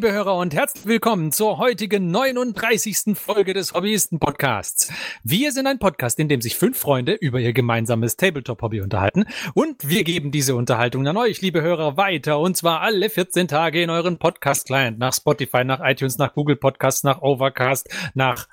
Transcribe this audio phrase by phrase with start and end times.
[0.00, 3.18] Liebe Hörer und herzlich willkommen zur heutigen 39.
[3.18, 4.90] Folge des Hobbyisten-Podcasts.
[5.24, 9.86] Wir sind ein Podcast, in dem sich fünf Freunde über ihr gemeinsames Tabletop-Hobby unterhalten und
[9.86, 13.90] wir geben diese Unterhaltung an euch, liebe Hörer, weiter und zwar alle 14 Tage in
[13.90, 18.48] euren Podcast-Client nach Spotify, nach iTunes, nach Google Podcasts, nach Overcast, nach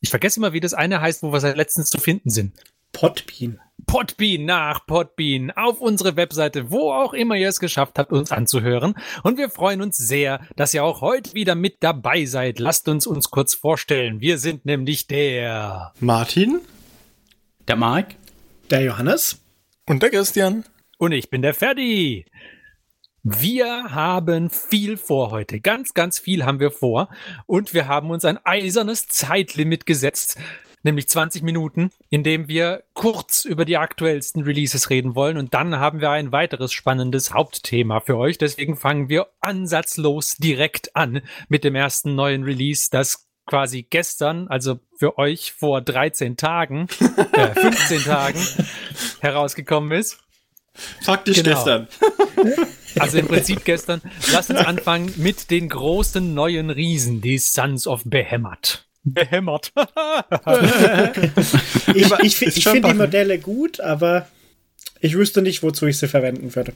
[0.00, 2.54] ich vergesse immer, wie das eine heißt, wo wir seit letztens zu finden sind.
[2.90, 3.60] Podbean.
[3.88, 8.94] Podbean nach Podbean auf unsere Webseite, wo auch immer ihr es geschafft habt, uns anzuhören.
[9.22, 12.58] Und wir freuen uns sehr, dass ihr auch heute wieder mit dabei seid.
[12.58, 14.20] Lasst uns uns kurz vorstellen.
[14.20, 16.60] Wir sind nämlich der Martin,
[17.66, 18.14] der Mark,
[18.70, 19.40] der Johannes
[19.86, 20.64] und der Christian.
[20.98, 22.26] Und ich bin der Ferdi.
[23.22, 25.60] Wir haben viel vor heute.
[25.60, 27.08] Ganz, ganz viel haben wir vor.
[27.46, 30.38] Und wir haben uns ein eisernes Zeitlimit gesetzt
[30.82, 35.36] nämlich 20 Minuten, in dem wir kurz über die aktuellsten Releases reden wollen.
[35.36, 38.38] Und dann haben wir ein weiteres spannendes Hauptthema für euch.
[38.38, 44.78] Deswegen fangen wir ansatzlos direkt an mit dem ersten neuen Release, das quasi gestern, also
[44.98, 46.86] für euch vor 13 Tagen,
[47.32, 48.40] äh, 15 Tagen
[49.20, 50.18] herausgekommen ist.
[51.02, 51.54] Faktisch genau.
[51.56, 51.88] gestern.
[52.98, 54.00] Also im Prinzip gestern.
[54.32, 59.72] Lasst uns anfangen mit den großen neuen Riesen, die Sons of Behemoth behämmert.
[61.94, 64.26] ich ich, ich finde die Modelle gut, aber
[65.00, 66.72] ich wüsste nicht, wozu ich sie verwenden würde.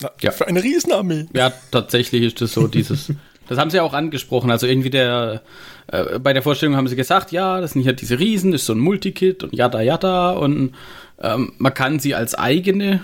[0.00, 0.30] Na, ja.
[0.30, 1.26] Für eine Riesenarmee.
[1.34, 3.12] Ja, tatsächlich ist das so, dieses.
[3.46, 4.50] Das haben sie auch angesprochen.
[4.50, 5.42] Also irgendwie der,
[5.88, 8.72] äh, bei der Vorstellung haben sie gesagt, ja, das sind hier diese Riesen, ist so
[8.72, 10.74] ein Multikit und yada yada und
[11.20, 13.02] ähm, man kann sie als eigene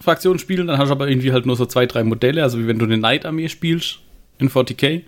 [0.00, 2.66] Fraktion spielen, dann hast du aber irgendwie halt nur so zwei, drei Modelle, also wie
[2.66, 4.00] wenn du eine Night-Armee spielst
[4.38, 5.02] in 40k.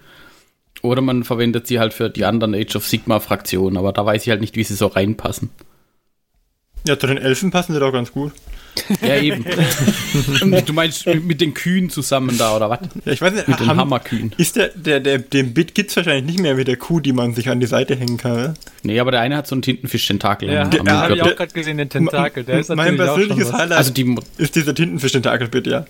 [0.80, 4.30] Oder man verwendet sie halt für die anderen Age of Sigma-Fraktionen, aber da weiß ich
[4.30, 5.50] halt nicht, wie sie so reinpassen.
[6.86, 8.33] Ja, zu den Elfen passen sie doch ganz gut.
[9.02, 9.44] Ja, eben.
[10.66, 12.80] du meinst mit den Kühen zusammen da, oder was?
[13.05, 14.32] Ja, ich weiß nicht, mit den Hammerkühen.
[14.38, 17.34] Ist der, der, der, den Bit gibt's wahrscheinlich nicht mehr mit der Kuh, die man
[17.34, 18.55] sich an die Seite hängen kann, ne?
[18.82, 20.50] Nee, aber der eine hat so einen Tintenfisch-Tentakel.
[20.50, 22.44] Ja, der, ja habe ich auch gerade gesehen, den Tentakel.
[22.44, 25.84] Der ist mein persönliches Highlight also die, ist dieser Tintenfisch-Tentakel-Bit, ja.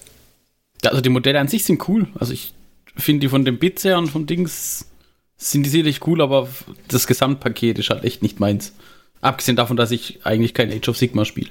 [0.85, 2.09] Also die Modelle an sich sind cool.
[2.19, 2.53] Also ich
[2.97, 4.87] finde die von den Bits her und vom Dings
[5.37, 6.49] sind die sicherlich cool, aber
[6.89, 8.73] das Gesamtpaket ist halt echt nicht meins.
[9.21, 11.51] Abgesehen davon, dass ich eigentlich kein Age of Sigma spiele.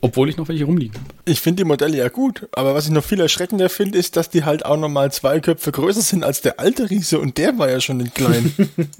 [0.00, 1.14] Obwohl ich noch welche rumliegen habe.
[1.24, 4.30] Ich finde die Modelle ja gut, aber was ich noch viel erschreckender finde, ist, dass
[4.30, 7.68] die halt auch nochmal zwei Köpfe größer sind als der alte Riese und der war
[7.68, 8.52] ja schon nicht klein.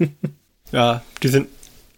[0.71, 1.47] ja, die sind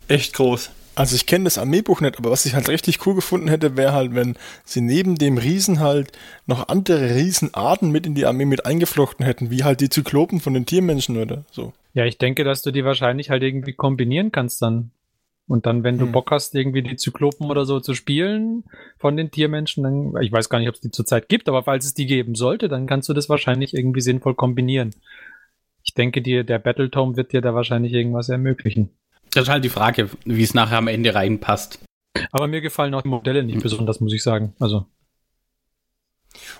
[0.07, 0.69] echt groß.
[0.93, 3.93] Also ich kenne das Armeebuch nicht, aber was ich halt richtig cool gefunden hätte, wäre
[3.93, 4.35] halt, wenn
[4.65, 6.11] sie neben dem Riesen halt
[6.47, 10.53] noch andere Riesenarten mit in die Armee mit eingeflochten hätten, wie halt die Zyklopen von
[10.53, 11.73] den Tiermenschen oder so.
[11.93, 14.91] Ja, ich denke, dass du die wahrscheinlich halt irgendwie kombinieren kannst dann.
[15.47, 16.11] Und dann, wenn du hm.
[16.13, 18.63] Bock hast, irgendwie die Zyklopen oder so zu spielen
[18.97, 21.85] von den Tiermenschen, dann, ich weiß gar nicht, ob es die zurzeit gibt, aber falls
[21.85, 24.91] es die geben sollte, dann kannst du das wahrscheinlich irgendwie sinnvoll kombinieren.
[25.83, 28.91] Ich denke, dir, der Battletome wird dir da wahrscheinlich irgendwas ermöglichen.
[29.33, 31.79] Das ist halt die Frage, wie es nachher am Ende reinpasst.
[32.31, 34.53] Aber mir gefallen auch die Modelle nicht besonders, muss ich sagen.
[34.59, 34.85] Also.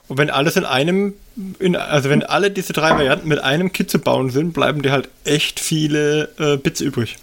[0.08, 1.14] Und wenn alles in einem,
[1.60, 4.92] in, also wenn alle diese drei Varianten mit einem Kit zu bauen sind, bleiben dir
[4.92, 7.18] halt echt viele äh, Bits übrig.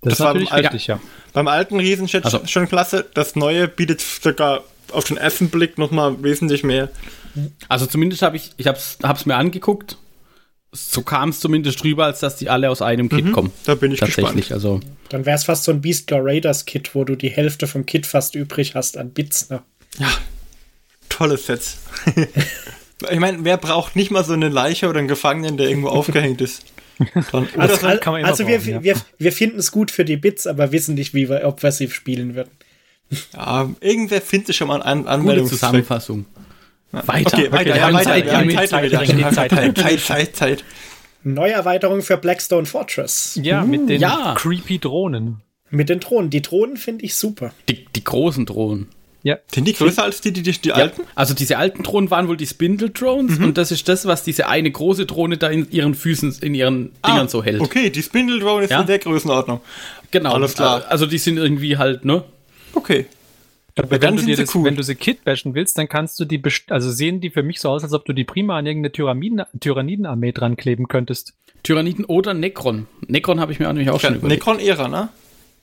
[0.00, 1.00] Das, das ist natürlich beim richtig, ja.
[1.32, 2.46] Beim alten Riesen also.
[2.46, 3.06] schon klasse.
[3.14, 6.88] Das neue bietet sogar auf den ersten Blick nochmal wesentlich mehr.
[7.68, 9.96] Also zumindest habe ich, ich habe es mir angeguckt
[10.72, 13.52] so kam es zumindest drüber, als dass die alle aus einem Kit mhm, kommen.
[13.64, 14.52] Da bin ich Tatsächlich, gespannt.
[14.52, 14.80] Also.
[15.08, 18.06] Dann wäre es fast so ein Beastlaw Raiders Kit, wo du die Hälfte vom Kit
[18.06, 19.48] fast übrig hast an Bits.
[19.48, 19.62] Ne?
[19.98, 20.10] Ja,
[21.08, 21.78] tolle Sets.
[23.10, 26.40] ich meine, wer braucht nicht mal so eine Leiche oder einen Gefangenen, der irgendwo aufgehängt
[26.40, 26.64] ist?
[27.32, 28.82] Dann, also, also, also wir, ja.
[28.82, 31.72] wir, wir finden es gut für die Bits, aber wissen nicht, wie wir, ob wir
[31.72, 32.50] sie spielen würden.
[33.32, 35.46] Ja, irgendwer findet schon mal eine Anmeldung.
[35.46, 36.26] Zusammenfassung.
[36.92, 37.38] Weiter.
[37.38, 37.76] Okay, weiter.
[37.76, 38.04] Ja, weiter.
[38.04, 40.64] Zeit, ja, Zeit, Zeit, Zeit, Zeit, Zeit, Zeit.
[41.22, 43.38] Neuerweiterung für Blackstone Fortress.
[43.42, 44.34] Ja, mit den ja.
[44.36, 45.42] creepy Drohnen.
[45.70, 46.30] Mit den Drohnen.
[46.30, 47.52] Die Drohnen finde ich super.
[47.68, 48.88] Die, die großen Drohnen.
[49.22, 49.36] Ja.
[49.52, 50.76] Sind die größer als die, die, die, die ja.
[50.76, 51.02] alten?
[51.14, 53.46] Also diese alten Drohnen waren wohl die Spindle Drones mhm.
[53.46, 56.92] und das ist das, was diese eine große Drohne da in ihren Füßen, in ihren
[57.02, 57.60] ah, Dingern so hält.
[57.60, 58.80] Okay, die Spindle Drone ist ja?
[58.80, 59.60] in der Größenordnung.
[60.12, 60.32] Genau.
[60.32, 60.84] Alles klar.
[60.88, 62.24] Also die sind irgendwie halt, ne?
[62.72, 63.06] Okay.
[63.78, 64.64] Aber wenn du, dir das, cool.
[64.64, 67.60] wenn du sie Kit bashen willst, dann kannst du die, also sehen die für mich
[67.60, 71.34] so aus, als ob du die prima an irgendeine Tyranniden, Tyrannidenarmee dran kleben könntest.
[71.62, 72.86] Tyranniden oder Necron.
[73.06, 74.46] Necron habe ich mir natürlich auch schon überlegt.
[74.46, 75.08] Necron-Ära, ne?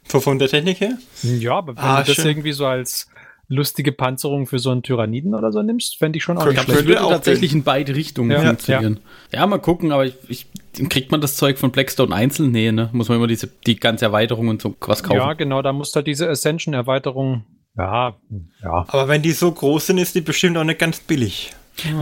[0.07, 0.97] Von der Technik her?
[1.23, 2.27] Ja, aber wenn ah, du das schön.
[2.27, 3.07] irgendwie so als
[3.47, 6.79] lustige Panzerung für so einen Tyranniden oder so nimmst, fände ich schon auch nicht schlecht.
[6.79, 8.99] Das würde tatsächlich in beide Richtungen ja, funktionieren.
[9.31, 9.39] Ja.
[9.39, 9.47] ja.
[9.47, 10.47] mal gucken, aber ich, ich,
[10.89, 12.51] kriegt man das Zeug von Blackstone einzeln?
[12.51, 12.89] Nee, ne?
[12.91, 15.17] Muss man immer diese, die ganze Erweiterung und so was kaufen.
[15.17, 17.43] Ja, genau, da musst du halt diese Ascension-Erweiterung
[17.77, 18.15] ja,
[18.63, 18.85] ja.
[18.87, 21.53] Aber wenn die so groß sind, ist die bestimmt auch nicht ganz billig.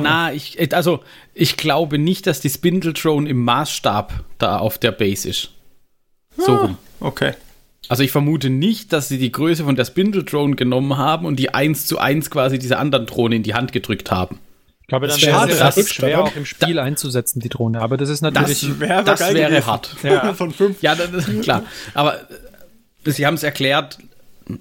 [0.01, 0.99] Na, ich, äh, also,
[1.33, 5.49] ich glaube nicht, dass die Spindle Drone im Maßstab da auf der Base ist.
[6.37, 6.77] So rum.
[6.99, 7.33] Okay.
[7.89, 11.37] Also ich vermute nicht, dass sie die Größe von der Spindle Drone genommen haben und
[11.37, 14.39] die eins zu eins quasi diese anderen Drohnen in die Hand gedrückt haben.
[14.81, 17.81] Ich glaube, dann Das wäre es schwer auch im Spiel einzusetzen, die Drohne.
[17.81, 18.61] Aber das ist natürlich.
[18.61, 19.67] Das Wäre aber Das geil wäre gewesen.
[19.67, 19.95] hart.
[20.03, 20.33] Ja.
[20.35, 20.81] Von fünf.
[20.81, 21.63] Ja, das ist klar.
[21.93, 23.97] Aber äh, sie haben es erklärt,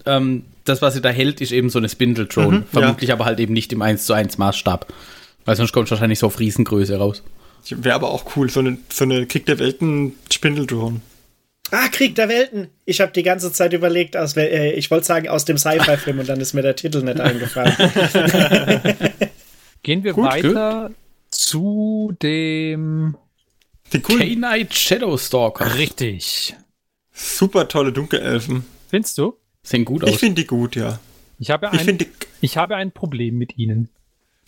[0.06, 2.58] ähm, das, was sie da hält, ist eben so eine Spindle Drone.
[2.60, 4.92] Mhm, Vermutlich aber halt eben nicht im 1 zu 1 Maßstab.
[5.44, 7.22] Weil sonst kommt es wahrscheinlich so auf Riesengröße raus.
[7.70, 11.00] Wäre aber auch cool, so eine, so eine Krieg der Welten Spindeldrone.
[11.70, 12.68] Ah, Krieg der Welten.
[12.84, 16.28] Ich habe die ganze Zeit überlegt, aus, äh, ich wollte sagen aus dem Sci-Fi-Film und
[16.28, 17.74] dann ist mir der Titel nicht eingefallen.
[19.82, 20.90] Gehen wir Gut, weiter
[21.30, 23.16] zu dem.
[23.90, 25.74] K-Night Shadowstalker.
[25.76, 26.54] Richtig.
[27.12, 28.64] super tolle Dunkelelfen.
[28.88, 29.36] Findest du?
[29.62, 30.20] Sehen gut Ich aus.
[30.20, 30.98] finde die gut, ja.
[31.38, 31.98] Ich habe, Ich ein,
[32.40, 33.88] ich habe ein Problem mit ihnen.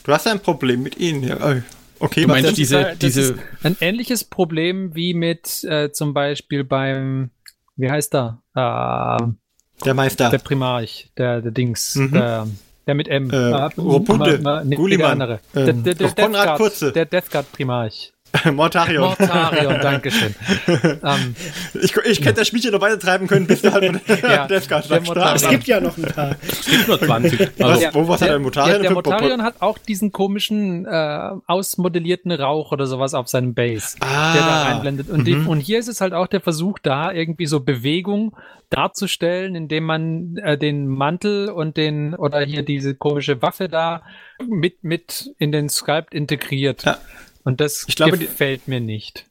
[0.05, 1.39] du hast ein Problem mit ihnen, ja.
[1.41, 1.61] Oh,
[2.01, 5.93] Okay, Du meinst die- diese- ist, das diese- ist ein ähnliches Problem wie mit äh,
[5.93, 7.31] zum Beispiel beim,
[7.77, 8.43] wie heißt er?
[8.55, 10.29] Äh, der Meister.
[10.31, 12.13] der Primarch, der, der Dings, Mhm.
[12.13, 12.49] der,
[12.89, 13.31] der mit M.
[13.31, 15.41] Äh, Ah, Ropunde, nee, Gulliman, Der andere.
[15.55, 16.93] ähm, der, der, der, Konrad Death Guard- Kurze.
[16.93, 18.13] der Death Guard Primarch.
[18.53, 19.03] Mortarion.
[19.19, 20.35] Mortarion, Dankeschön.
[20.83, 21.35] ähm,
[21.83, 24.69] Ich, ich hätte das Spielchen noch weiter treiben können, bis du halt mit Ja, Death
[24.69, 26.37] Guard der es gibt ja noch ein paar.
[26.43, 27.41] Es gibt nur 20.
[27.59, 27.71] Was?
[27.71, 32.33] Also, wo- was hat der Mortarion Der, der Mortarion hat auch diesen komischen äh, ausmodellierten
[32.33, 35.09] Rauch oder sowas auf seinem Base, Ah, der da reinblendet.
[35.11, 35.49] Und, die, mhm.
[35.49, 38.37] und hier ist es halt auch der Versuch, da irgendwie so Bewegung
[38.71, 44.03] darzustellen, indem man äh, den Mantel und den oder hier diese komische Waffe da
[44.49, 46.85] mit mit in den Sculpt integriert.
[46.85, 46.99] Ja.
[47.45, 49.27] Und das Ich glaube, gefällt mir nicht.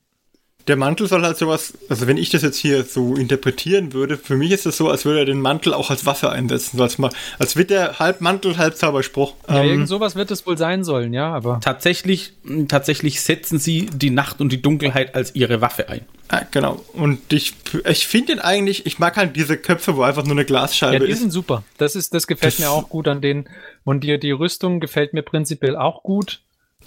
[0.67, 4.37] Der Mantel soll halt sowas, also wenn ich das jetzt hier so interpretieren würde, für
[4.37, 6.77] mich ist es so, als würde er den Mantel auch als Waffe einsetzen.
[6.77, 6.97] So als,
[7.37, 9.33] als wird der halb Mantel, halb Zauberspruch.
[9.49, 12.31] Ja, Ähm, irgend sowas wird es wohl sein sollen, ja, aber tatsächlich,
[12.69, 16.05] tatsächlich setzen sie die Nacht und die Dunkelheit als ihre Waffe ein.
[16.29, 16.81] ah, genau.
[16.93, 17.55] Und ich,
[17.89, 21.05] ich finde ihn eigentlich, ich mag halt diese Köpfe, wo einfach nur eine Ja, Glasscheibe
[21.07, 21.19] die ist.
[21.19, 21.63] sind super.
[21.77, 23.49] Das ist, das gefällt Das- mir auch gut an denen.
[23.83, 26.39] Und die, die Rüstung gefällt mir prinzipiell auch gut.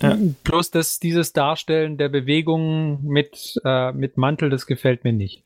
[0.03, 0.17] Ja.
[0.45, 5.43] Bloß dass dieses Darstellen der Bewegungen mit, äh, mit Mantel, das gefällt mir nicht.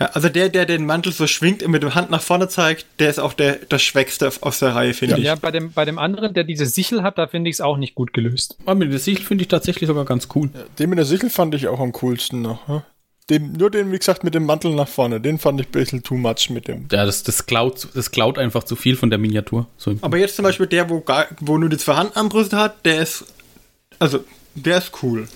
[0.00, 2.86] Ja, also der, der den Mantel so schwingt und mit der Hand nach vorne zeigt,
[3.00, 5.24] der ist auch der, das Schwächste aus der Reihe, finde ich.
[5.24, 7.76] Ja, bei dem, bei dem anderen, der diese Sichel hat, da finde ich es auch
[7.76, 8.56] nicht gut gelöst.
[8.64, 10.50] Aber mit der Sichel finde ich tatsächlich sogar ganz cool.
[10.78, 12.68] Den mit der Sichel fand ich auch am coolsten noch.
[12.68, 12.84] Ja?
[13.28, 15.20] Den, nur den, wie gesagt, mit dem Mantel nach vorne.
[15.20, 16.86] Den fand ich ein bisschen too much mit dem.
[16.90, 19.66] Ja, das, das, klaut, das klaut einfach zu viel von der Miniatur.
[19.76, 23.02] So Aber jetzt zum Beispiel der, wo, gar, wo nur die zwei Handarmbrüste hat, der
[23.02, 23.26] ist,
[23.98, 24.24] also,
[24.54, 25.28] der ist cool.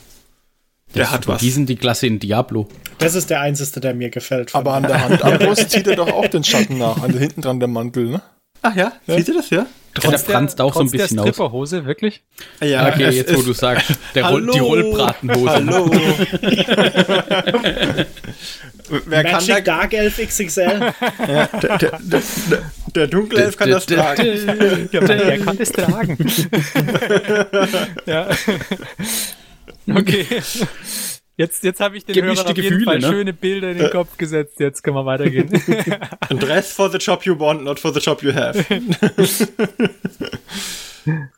[0.94, 1.40] Der hat was.
[1.40, 2.68] Die sind die Klasse in Diablo.
[2.98, 4.54] Das ist der einzige, der mir gefällt.
[4.54, 7.02] Aber an der Handarmbrust zieht er doch auch den Schatten nach.
[7.02, 8.22] Also hinten dran der Mantel, ne?
[8.60, 9.66] Ach ja, siehst du das, ja?
[10.02, 11.30] Ja, der franzt auch so ein trotz bisschen der aus.
[11.30, 12.22] Stripperhose, wirklich?
[12.62, 14.58] Ja, Okay, es jetzt wo du sagst, der Roll, die.
[14.58, 15.50] Rollbratenhose.
[15.50, 15.90] Hallo.
[19.06, 20.92] Wer kann Magic da, Dark Elf XXL.
[21.26, 21.48] der,
[21.78, 22.22] der, der,
[22.94, 24.88] der Dunkelelf kann das tragen.
[24.92, 26.16] Ja, der kann das tragen.
[28.06, 28.28] ja.
[29.88, 30.26] Okay.
[31.36, 33.06] Jetzt, jetzt habe ich den Gemischte Hörern auf jeden Gefühle, Fall ne?
[33.06, 34.60] schöne Bilder in den Kopf gesetzt.
[34.60, 35.48] Jetzt können wir weitergehen.
[36.28, 38.62] Dress for the job you want, not for the job you have.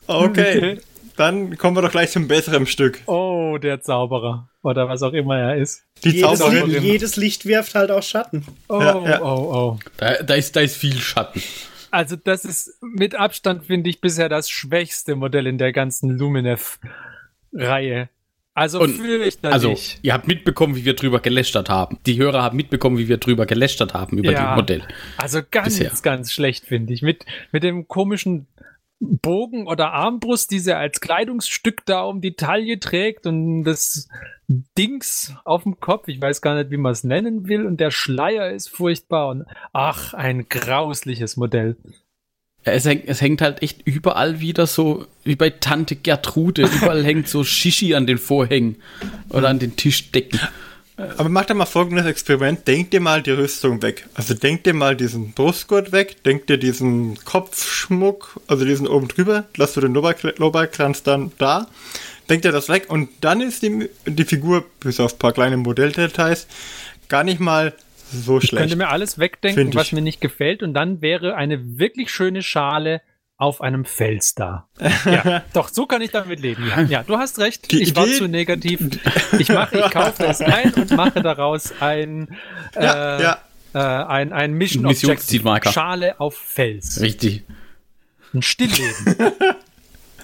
[0.09, 0.81] okay,
[1.17, 3.01] dann kommen wir doch gleich zum besseren Stück.
[3.07, 4.49] Oh, der Zauberer.
[4.63, 5.85] Oder was auch immer er ist.
[6.05, 6.71] Die Jedes, Zauberin.
[6.71, 8.45] Licht, jedes Licht wirft halt auch Schatten.
[8.69, 9.23] Oh, Ja, ja.
[9.23, 9.79] oh, oh.
[9.99, 11.43] Da, da, ist, da ist viel Schatten.
[11.91, 16.11] Also das ist mit Abstand, finde ich, bisher das schwächste Modell in der ganzen
[17.53, 18.09] Luminev-Reihe.
[18.57, 19.53] Also Und- fürchterlich.
[19.53, 21.99] Also, ihr habt mitbekommen, wie wir drüber gelästert haben.
[22.07, 24.51] Die Hörer haben mitbekommen, wie wir drüber gelästert haben über Ja.
[24.51, 24.83] die Modell.
[25.19, 25.91] Also ganz, Bisher.
[26.03, 27.03] ganz schlecht, finde ich.
[27.03, 28.47] Mit, mit dem komischen
[29.01, 34.09] Bogen oder Armbrust, die sie als Kleidungsstück da um die Taille trägt und das
[34.79, 36.09] Dings auf dem Kopf.
[36.09, 37.67] Ich weiß gar nicht, wie man es nennen will.
[37.67, 39.29] Und der Schleier ist furchtbar.
[39.29, 41.77] Und ach, ein grausliches Modell.
[42.63, 46.63] Es hängt, es hängt halt echt überall wieder so, wie bei Tante Gertrude.
[46.63, 48.77] Überall hängt so Shishi an den Vorhängen
[49.29, 50.41] oder an den Tischdecken.
[50.97, 52.67] Aber mach doch mal folgendes Experiment.
[52.69, 54.07] Denk dir mal die Rüstung weg.
[54.15, 59.45] Also denk dir mal diesen Brustgurt weg, denk dir diesen Kopfschmuck, also diesen oben drüber,
[59.57, 61.67] lass du den Oberkranz dann da,
[62.31, 65.57] denk dir das weg und dann ist die, die Figur, bis auf ein paar kleine
[65.57, 66.47] Modelldetails,
[67.09, 67.73] gar nicht mal
[68.13, 68.63] so Ich schlecht.
[68.63, 69.75] könnte mir alles wegdenken, ich.
[69.75, 70.63] was mir nicht gefällt.
[70.63, 73.01] Und dann wäre eine wirklich schöne Schale
[73.45, 74.67] auf einem Fels da.
[75.05, 76.67] Ja, doch, so kann ich damit leben.
[76.69, 77.73] Ja, ja du hast recht.
[77.73, 78.81] Ich war zu negativ.
[79.39, 82.29] Ich mache, ich kaufe das ein und mache daraus ein,
[82.77, 83.39] äh, Ja, ja.
[83.75, 84.87] Äh, ein, ein Mission.
[84.87, 85.61] Objective.
[85.73, 87.01] Schale auf Fels.
[87.01, 87.43] Richtig.
[88.33, 89.17] Ein Stillleben.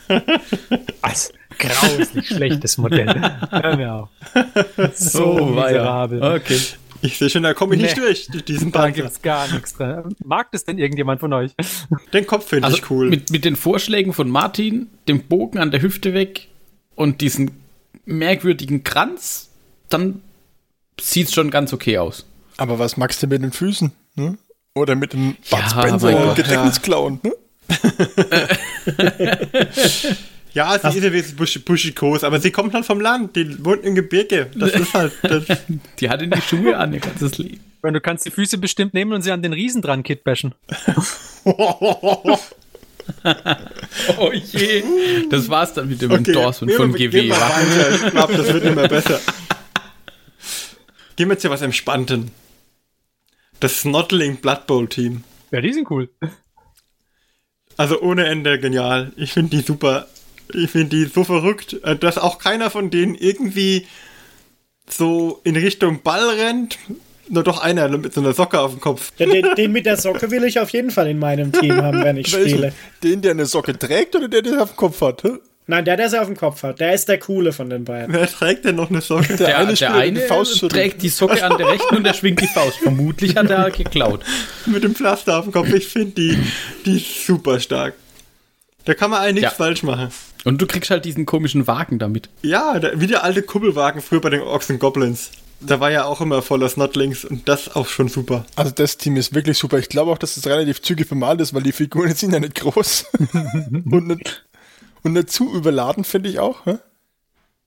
[1.02, 1.32] Was?
[1.58, 3.20] Grauslich schlechtes Modell.
[3.50, 4.08] Hör mir auf.
[4.94, 6.22] So Oh, miserabel.
[6.22, 6.60] Okay.
[7.02, 8.02] Ich sehe schon, da komme ich nicht Nee.
[8.02, 9.02] durch, durch diesen Da Panzer.
[9.02, 10.14] gibt's gar nichts dran.
[10.24, 11.52] Mag das denn irgendjemand von euch?
[12.12, 13.08] Den Kopf finde Also ich cool.
[13.08, 16.48] mit, mit den Vorschlägen von Martin, dem Bogen an der Hüfte weg
[16.94, 17.52] und diesen
[18.04, 19.48] merkwürdigen Kranz,
[19.88, 20.22] dann
[21.00, 22.26] sieht's schon ganz okay aus.
[22.56, 23.92] Aber was magst du mit den Füßen?
[24.16, 24.36] Ne?
[24.74, 27.20] Oder mit den Bud Ja, Spencer Gedächtnisklauen?
[27.22, 27.32] Ne?
[30.52, 33.36] ja, sie ist ja wie busch, buschikos, aber sie kommt halt vom Land.
[33.36, 34.50] Die wohnt im Gebirge.
[34.54, 35.12] Das ist halt.
[35.22, 35.44] Das,
[36.00, 37.60] Die hat in die Schuhe an ihr ganzes Leben.
[37.82, 40.54] Weil du kannst die Füße bestimmt nehmen und sie an den Riesen dran kitbashen.
[44.18, 44.84] Oh je.
[45.30, 47.22] Das war's dann mit dem Okay, Endorsement von wir- GW.
[47.24, 47.94] wir weiter.
[48.06, 49.20] Ich glaube, das wird immer besser.
[51.16, 52.30] Gehen wir jetzt hier was Entspannten.
[53.58, 55.24] Das Snottling Blood Bowl Team.
[55.50, 56.08] Ja, die sind cool.
[57.76, 59.12] Also ohne Ende genial.
[59.16, 60.06] Ich finde die super.
[60.54, 63.86] Ich finde die so verrückt, äh, dass auch keiner von denen irgendwie
[64.88, 66.78] so in Richtung Ball rennt.
[67.28, 69.12] Nur doch einer mit so einer Socke auf dem Kopf.
[69.18, 72.02] Ja, den, den mit der Socke will ich auf jeden Fall in meinem Team haben,
[72.02, 72.72] wenn ich spiele.
[73.04, 75.22] Den, der eine Socke trägt oder der, der auf dem Kopf hat?
[75.22, 75.38] hä?
[75.70, 78.12] Nein, der, der sie auf dem Kopf hat, der ist der Coole von den beiden.
[78.12, 79.36] Wer trägt denn noch eine Socke?
[79.36, 82.04] Der, eine der Spieler, der die eine Faust trägt die Socke an der rechten und
[82.04, 82.78] der schwingt die Faust.
[82.82, 84.24] Vermutlich hat er geklaut.
[84.66, 85.72] mit dem Pflaster auf dem Kopf.
[85.72, 86.38] Ich finde die,
[86.86, 87.94] die super stark.
[88.84, 89.64] Da kann man eigentlich nichts Ja.
[89.64, 90.08] falsch machen.
[90.44, 92.28] Und du kriegst halt diesen komischen Wagen damit.
[92.42, 95.30] Ja, der, wie der alte Kuppelwagen früher bei den Orks and Goblins.
[95.60, 98.46] Da war ja auch immer voller Snotlings und das auch schon super.
[98.56, 99.78] Also das Team ist wirklich super.
[99.78, 102.54] Ich glaube auch, dass es relativ zügig bemalt ist, weil die Figuren sind ja nicht
[102.54, 103.04] groß.
[103.90, 104.46] und, nicht,
[105.02, 106.64] und nicht zu überladen, finde ich auch.
[106.64, 106.78] hä?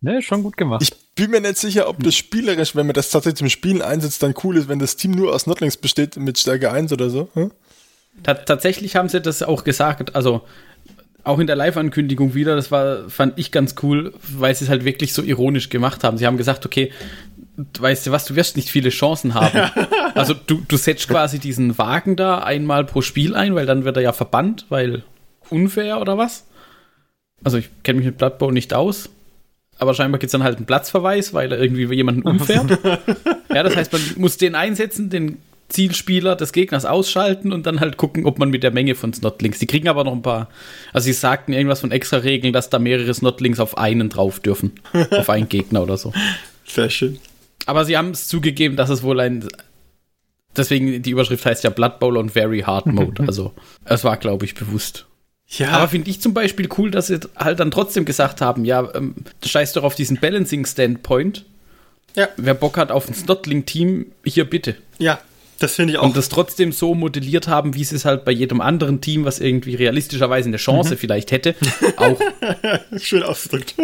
[0.01, 0.81] Ne, schon gut gemacht.
[0.81, 4.21] Ich bin mir nicht sicher, ob das spielerisch, wenn man das tatsächlich zum Spielen einsetzt,
[4.23, 7.29] dann cool ist, wenn das Team nur aus Notlings besteht mit Stärke 1 oder so.
[7.35, 7.49] hä?
[8.23, 10.41] Ta tatsächlich haben sie das auch gesagt, also
[11.23, 14.83] auch in der Live-Ankündigung wieder, das war, fand ich ganz cool, weil sie es halt
[14.83, 16.17] wirklich so ironisch gemacht haben.
[16.17, 16.91] Sie haben gesagt, okay,
[17.79, 19.71] weißt du was, du wirst nicht viele Chancen haben.
[20.15, 23.97] also du, du setzt quasi diesen Wagen da einmal pro Spiel ein, weil dann wird
[23.97, 25.03] er ja verbannt, weil
[25.49, 26.45] unfair oder was?
[27.43, 29.09] Also ich kenne mich mit Blood Bowl nicht aus.
[29.79, 32.69] Aber scheinbar gibt es dann halt einen Platzverweis, weil er irgendwie jemanden umfährt.
[33.53, 35.37] ja, das heißt, man muss den einsetzen, den
[35.69, 39.59] Zielspieler des Gegners ausschalten und dann halt gucken, ob man mit der Menge von Snotlings.
[39.59, 40.49] Die kriegen aber noch ein paar.
[40.91, 44.73] Also sie sagten irgendwas von extra Regeln, dass da mehrere Snotlings auf einen drauf dürfen.
[45.11, 46.13] auf einen Gegner oder so.
[46.65, 47.19] Sehr schön.
[47.65, 49.47] Aber sie haben es zugegeben, dass es wohl ein.
[50.55, 53.23] Deswegen, die Überschrift heißt ja Blood Bowl on Very Hard Mode.
[53.27, 53.53] Also,
[53.85, 55.07] es war, glaube ich, bewusst.
[55.47, 58.87] Ja, Aber finde ich zum Beispiel cool, dass sie halt dann trotzdem gesagt haben, ja,
[58.95, 61.45] ähm, scheiß doch auf diesen Balancing-Standpoint.
[62.15, 62.27] Ja.
[62.37, 64.75] Wer Bock hat auf ein Snotling-Team, hier bitte.
[64.99, 65.19] ja,
[65.63, 66.03] das finde ich auch.
[66.05, 69.39] Und das trotzdem so modelliert haben, wie sie es halt bei jedem anderen Team, was
[69.39, 71.55] irgendwie realistischerweise eine Chance vielleicht hätte,
[71.97, 72.19] auch.
[72.97, 73.75] schön ausgedrückt.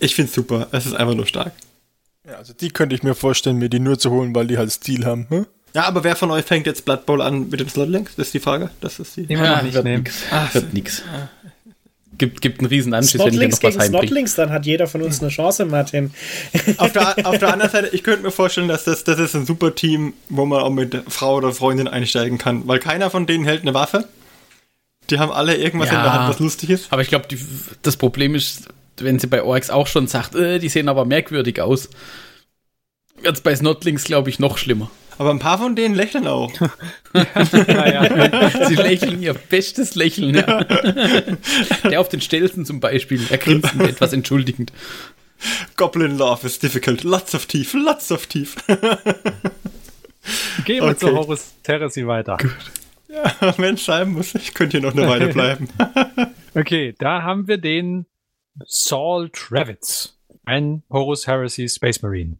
[0.00, 0.68] ich finde es super.
[0.72, 1.52] Es ist einfach nur stark.
[2.26, 4.70] Ja, also die könnte ich mir vorstellen, mir die nur zu holen, weil die halt
[4.72, 5.26] Stil haben.
[5.30, 5.44] hä?
[5.74, 8.16] Ja, aber wer von euch fängt jetzt Blood Bowl an mit dem Slotlinks?
[8.16, 8.70] Das ist die Frage.
[8.80, 9.22] Das ist die.
[9.24, 10.02] Immer noch nicht wird nehmen.
[10.02, 10.22] nix.
[10.52, 11.02] wird nix.
[12.18, 13.86] Gibt, gibt einen riesen Anschiss, wenn Snotlings noch was.
[13.86, 16.12] Snotlings, dann hat jeder von uns eine Chance, Martin.
[16.78, 19.46] Auf der, auf der anderen Seite, ich könnte mir vorstellen, dass das, das ist ein
[19.46, 23.44] super Team, wo man auch mit Frau oder Freundin einsteigen kann, weil keiner von denen
[23.44, 24.08] hält eine Waffe.
[25.10, 25.96] Die haben alle irgendwas Ja.
[25.98, 26.92] in der Hand, was lustig ist.
[26.92, 27.26] Aber ich glaube,
[27.82, 31.60] das Problem ist, wenn sie bei Orks auch schon sagt, äh, die sehen aber merkwürdig
[31.60, 31.88] aus,
[33.22, 34.90] wird bei Snotlings, glaube ich, noch schlimmer.
[35.18, 36.52] Aber ein paar von denen lächeln auch.
[37.12, 40.64] Sie lächeln ihr bestes Lächeln, ja.
[41.90, 44.72] Der auf den Stelzen zum Beispiel, er grinst etwas entschuldigend.
[45.76, 47.02] Goblin Love is difficult.
[47.04, 48.54] Lots of teeth, lots of teeth.
[50.64, 50.96] Gehen wir Okay.
[50.96, 52.36] zur Horus Heresy weiter.
[53.08, 55.68] ja, wenn es sein muss, ich könnte hier noch eine Weile bleiben.
[56.54, 58.06] Okay, da haben wir den
[58.66, 60.18] Saul Trevitz.
[60.44, 62.38] Ein Horus Heresy Space Marine.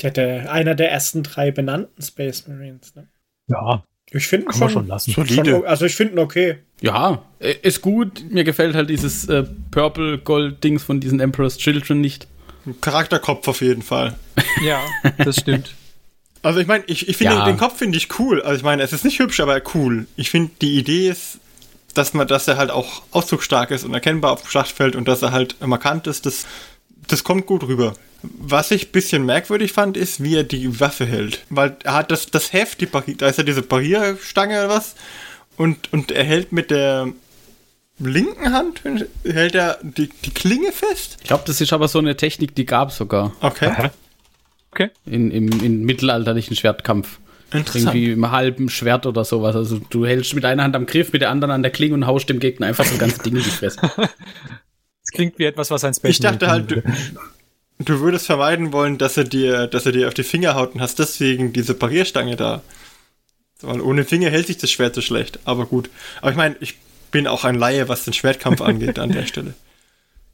[0.00, 2.94] Ja, der, einer der ersten drei benannten Space Marines.
[2.94, 3.08] Ne?
[3.48, 5.12] Ja, Ich finde schon, schon lassen.
[5.12, 5.50] Solide.
[5.50, 5.64] schon.
[5.66, 6.58] Also ich finde ihn okay.
[6.80, 8.24] Ja, äh, ist gut.
[8.30, 12.28] Mir gefällt halt dieses äh, Purple Gold Dings von diesen Emperor's Children nicht.
[12.80, 14.14] Charakterkopf auf jeden Fall.
[14.62, 14.80] Ja,
[15.18, 15.74] das stimmt.
[16.42, 17.44] Also ich meine, ich, ich finde Ja.
[17.44, 18.42] den Kopf finde ich cool.
[18.42, 20.06] Also ich meine, es ist nicht hübsch, aber cool.
[20.16, 21.38] Ich finde die Idee ist,
[21.94, 25.22] dass man, dass er halt auch ausdrucksstark ist und erkennbar auf dem Schlachtfeld und dass
[25.22, 26.26] er halt markant ist.
[26.26, 26.46] Das,
[27.08, 27.94] das kommt gut rüber.
[28.22, 31.44] Was ich ein bisschen merkwürdig fand, ist, wie er die Waffe hält.
[31.50, 34.96] Weil er hat das, das Heft, die Pari da ist ja diese Parierstange oder was.
[35.56, 37.12] Und, und er hält mit der
[37.98, 38.82] linken Hand,
[39.24, 41.18] hält er die, die Klinge fest.
[41.20, 43.90] Ich glaube, das ist aber so eine Technik, die gab es sogar Okay.
[44.70, 44.90] Okay.
[45.06, 47.18] in, im, im mittelalterlichen Schwertkampf.
[47.52, 49.56] Irgendwie im halben Schwert oder sowas.
[49.56, 52.06] Also du hältst mit einer Hand am Griff, mit der anderen an der Klinge und
[52.06, 53.80] haust dem Gegner einfach so ein ganzes Ding in die Fresse.
[53.80, 56.82] Das klingt wie etwas, was ein Space Ich dachte halt, du,
[57.78, 60.80] du würdest vermeiden wollen, dass er dir, dass er dir auf die Finger haut und
[60.80, 62.62] hast deswegen diese Parierstange da.
[63.60, 65.40] Weil ohne Finger hält sich das Schwert so schlecht.
[65.44, 65.90] Aber gut.
[66.20, 66.78] Aber ich meine, ich
[67.10, 69.54] bin auch ein Laie, was den Schwertkampf angeht an der Stelle.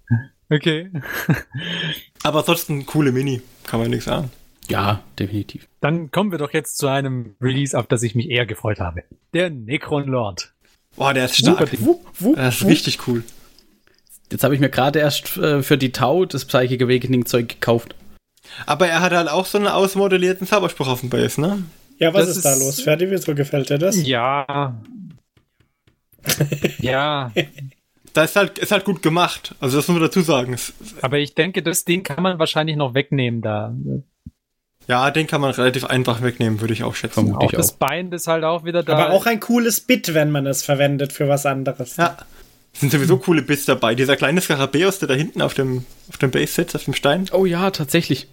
[0.50, 0.90] Okay.
[2.22, 4.30] Aber ansonsten coole Mini, kann man nichts sagen.
[4.68, 5.66] Ja, definitiv.
[5.80, 9.04] Dann kommen wir doch jetzt zu einem Release, auf das ich mich eher gefreut habe.
[9.32, 10.52] Der Necron Lord.
[10.96, 11.72] Boah, der ist stark.
[11.80, 12.70] Wupp, wupp, Das ist wupp.
[12.70, 13.24] richtig cool.
[14.32, 17.94] Jetzt habe ich mir gerade erst äh, für die Tau das Psychic Awakening Zeug gekauft.
[18.66, 21.62] Aber er hat halt auch so einen ausmodellierten Zauberspruch auf dem Base, ne?
[21.98, 23.10] Ja, was Das ist, da ist- los, Ferdi?
[23.10, 24.04] Wieso gefällt dir das?
[24.06, 24.76] Ja.
[26.78, 27.30] ja,
[28.12, 29.54] Da ist halt, ist halt gut gemacht.
[29.60, 30.56] Also das muss man dazu sagen.
[31.02, 33.74] Aber ich denke, das Ding kann man wahrscheinlich noch wegnehmen da.
[34.88, 37.14] ja, den kann man relativ einfach wegnehmen, würde ich auch schätzen.
[37.14, 37.38] Vermute.
[37.38, 37.76] Auch ich das auch.
[37.78, 38.94] Bein ist halt auch wieder da.
[38.96, 41.96] Aber auch ein cooles Bit, wenn man es verwendet für was anderes.
[41.96, 42.16] Ja.
[42.74, 43.94] Sind sowieso coole Bits dabei.
[43.94, 47.28] Dieser kleine Skarabäus, der da hinten auf dem, auf dem Base sitzt, auf dem Stein.
[47.32, 48.28] Oh ja, tatsächlich.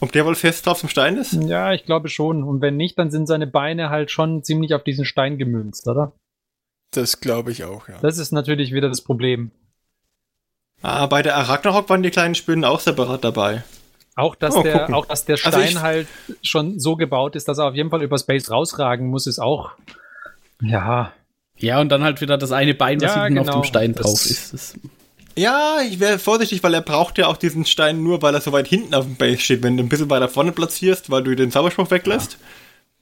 [0.00, 1.34] Ob der wohl fest drauf im Stein ist?
[1.34, 2.42] Ja, ich glaube schon.
[2.42, 6.12] Und wenn nicht, dann sind seine Beine halt schon ziemlich auf diesen Stein gemünzt, oder?
[6.90, 7.98] Das glaube ich auch, ja.
[8.00, 9.50] Das ist natürlich wieder das Problem.
[10.82, 13.64] Ah, bei der Arachnarok waren die kleinen Spinnen auch separat dabei.
[14.16, 14.94] Auch dass, Oh, der, gucken.
[14.94, 16.08] auch, dass der Also Stein ich- halt
[16.42, 19.72] schon so gebaut ist, dass er auf jeden Fall über Space rausragen muss, ist auch.
[20.60, 21.12] Ja,
[21.58, 23.60] Ja, und dann halt wieder das eine Bein, was Ja, hinten auf genau.
[23.60, 24.52] dem Stein Das- drauf ist.
[24.52, 24.74] Das,
[25.36, 28.52] Ja, ich wäre vorsichtig, weil er braucht ja auch diesen Stein nur, weil er so
[28.52, 29.62] weit hinten auf dem Base steht.
[29.64, 32.38] Wenn du ein bisschen weiter vorne platzierst, weil du den Zauberspruch weglässt,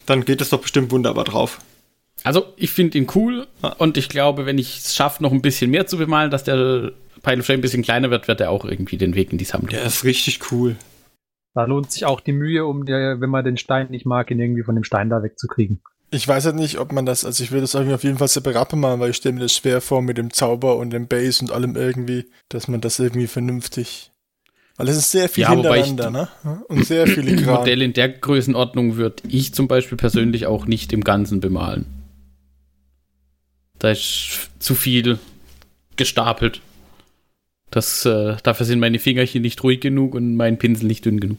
[0.07, 1.61] dann geht es doch bestimmt wunderbar drauf.
[2.25, 3.47] also, ich finde ihn cool
[3.79, 6.93] und ich glaube, wenn ich es schaffe, noch ein bisschen mehr zu bemalen, dass der
[7.23, 9.45] Pile of Shame ein bisschen kleiner wird, wird er auch irgendwie den Weg in die
[9.45, 9.71] Sammlung.
[9.71, 10.77] Der ist richtig cool.
[11.55, 14.41] da lohnt sich auch die Mühe, um der, wenn man den Stein nicht mag, ihn
[14.41, 15.83] irgendwie von dem Stein da wegzukriegen.
[16.15, 18.75] Ich weiß halt nicht, ob man das, also ich würde das auf jeden Fall separat
[18.75, 21.51] machen, weil ich stelle mir das schwer vor mit dem Zauber und dem Base und
[21.51, 24.11] allem irgendwie, dass man das irgendwie vernünftig.
[24.77, 26.29] Weil es ist sehr viel Ja, hintereinander, ne?
[26.69, 27.55] Und sehr Ein filigran.
[27.61, 31.87] Modell in der Größenordnung würde ich zum Beispiel persönlich auch nicht im Ganzen bemalen.
[33.79, 35.19] Da ist zu viel
[35.97, 36.61] gestapelt.
[37.71, 41.39] Das, äh, dafür sind meine Fingerchen nicht ruhig genug und mein Pinsel nicht dünn genug.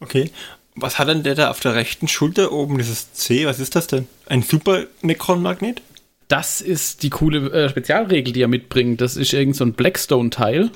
[0.00, 0.30] Okay.
[0.76, 3.46] Was hat denn der da auf der rechten Schulter oben, dieses C?
[3.46, 4.08] Was ist das denn?
[4.26, 5.82] Ein Super Necron-Magnet?
[6.28, 9.00] Das ist die coole äh, Spezialregel, die er mitbringt.
[9.00, 10.70] Das ist irgend so ein Blackstone-Teil.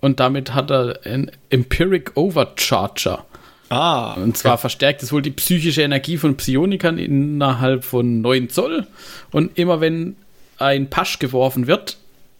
[0.00, 3.24] Und damit hat er einen Empiric Overcharger.
[3.68, 8.86] Ah, Und zwar verstärkt es wohl die psychische Energie von Psionikern innerhalb von 9 Zoll.
[9.30, 10.16] Und immer wenn
[10.58, 11.96] ein Pasch geworfen wird,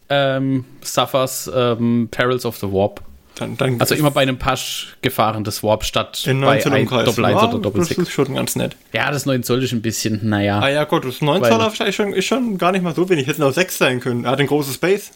[0.09, 3.03] ähm, suffers ähm, Perils of the Warp.
[3.37, 6.81] Dann, dann Also immer bei einem Pasch Gefahren des Warp statt in bei 19 ein,
[6.83, 7.05] Umkreis.
[7.07, 8.03] Doppel 1 Ja, oder Doppel Das 6.
[8.03, 8.77] ist schon ganz nett.
[8.93, 10.61] Ja, das 9 Zoll ist ein bisschen, naja.
[10.61, 13.09] Ah ja, gut, das 9 Weil- Zoll ist schon, ist schon gar nicht mal so
[13.09, 13.27] wenig.
[13.27, 14.25] Hätten auch 6 sein können.
[14.25, 15.11] Er hat ein großes Base.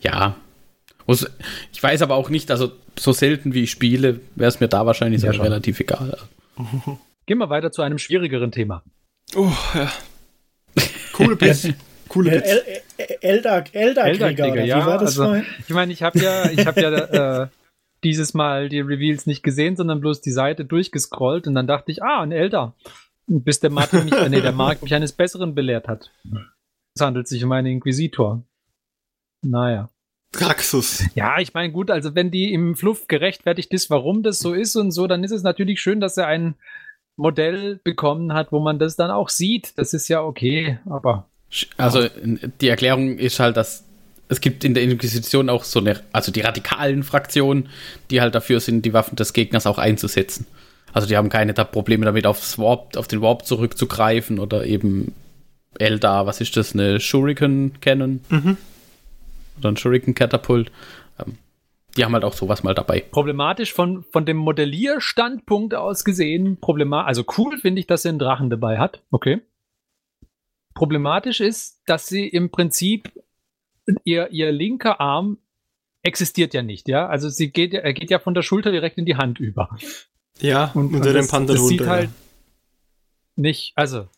[0.00, 0.36] Ja.
[1.72, 4.86] Ich weiß aber auch nicht, also so selten wie ich spiele, wäre es mir da
[4.86, 6.16] wahrscheinlich Ja, relativ egal.
[7.26, 8.82] Gehen wir weiter zu einem schwierigeren Thema.
[9.34, 9.90] Oh, ja.
[11.12, 11.68] Coole Bits.
[12.08, 12.48] Coole Bits.
[12.48, 12.58] El
[12.98, 15.42] El Elder Elder-Krieger, Elder-Krieger, oder wie ja, war das also-?
[15.66, 16.90] Ich meine, ich habe ja, ich habe ja
[17.42, 17.46] äh,
[18.04, 22.02] dieses Mal die Reveals nicht gesehen, sondern bloß die Seite durchgescrollt und dann dachte ich,
[22.02, 22.74] ah, ein Elder.
[23.26, 26.10] Bis der Martin mich, äh, nee, der Mark mich eines Besseren belehrt hat.
[26.94, 28.42] Es handelt sich um einen Inquisitor.
[29.42, 29.90] Naja.
[30.32, 31.04] Draxus.
[31.14, 34.76] Ja, ich meine, gut, also wenn die im Fluff gerechtfertigt ist, warum das so ist
[34.76, 36.54] und so, dann ist es natürlich schön, dass er ein
[37.16, 39.76] Modell bekommen hat, wo man das dann auch sieht.
[39.76, 41.28] Das ist ja okay, aber
[41.76, 42.08] Also
[42.60, 43.89] die Erklärung ist halt, dass
[44.30, 47.68] es gibt in der Inquisition auch so eine, also die radikalen Fraktionen,
[48.10, 50.46] die halt dafür sind, die Waffen des Gegners auch einzusetzen.
[50.92, 55.14] Also die haben keine da Probleme damit, aufs Warp, auf den Warp zurückzugreifen oder eben
[55.78, 58.20] Eldar, was ist das, eine Shuriken Cannon?
[59.58, 60.70] Oder ein Shuriken Katapult.
[61.18, 61.36] Ähm,
[61.96, 63.00] die haben halt auch sowas mal dabei.
[63.00, 68.20] problematisch von, von dem Modellierstandpunkt aus gesehen, problematisch, also cool finde ich, dass sie einen
[68.20, 69.02] Drachen dabei hat.
[69.10, 69.40] Okay.
[70.74, 73.10] Problematisch ist, dass sie im Prinzip
[74.04, 75.38] ihr, ihr linker Arm
[76.02, 77.06] existiert ja nicht, ja.
[77.08, 79.76] Also sie geht, ja- er geht ja von der Schulter direkt in die Hand über.
[80.40, 82.08] Ja, Und, unter und dem Panther das sieht halt
[83.36, 84.08] nicht, also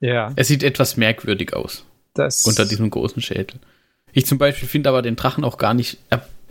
[0.00, 1.84] ja, Es sieht etwas merkwürdig aus.
[2.14, 3.58] das unter diesem großen Schädel.
[4.12, 5.98] Ich zum Beispiel finde aber den Drachen auch gar nicht.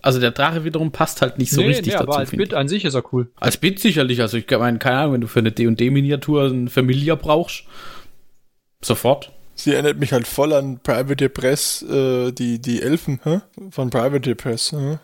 [0.02, 2.18] Also der Drache wiederum passt halt nicht so nee, richtig nee, aber dazu.
[2.20, 2.58] als finde Bit ich.
[2.58, 3.32] an sich ist er cool.
[3.36, 4.20] Als Bit sicherlich.
[4.22, 7.66] Also ich meine, keine Ahnung, wenn du für eine D&D-Miniatur einen Familia brauchst,
[8.84, 9.32] sofort.
[9.56, 13.42] Sie erinnert mich halt voll an Private Press, äh, die, die Elfen, hä?
[13.70, 15.00] Von Private Press, hä?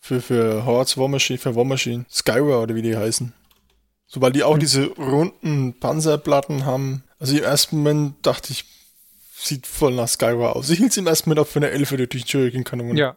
[0.00, 2.06] Für, für Hordes War Machine, für War Machine.
[2.10, 3.32] Skyra oder wie die heißen.
[4.06, 7.02] So, weil die auch diese runden Panzerplatten haben.
[7.18, 8.64] Also im ersten Moment dachte ich,
[9.36, 10.70] sieht voll nach Skyward aus.
[10.70, 12.98] Ich hielt es im ersten Moment auch für eine Elfe durch die Shuriken-Kanone.
[12.98, 13.16] Ja.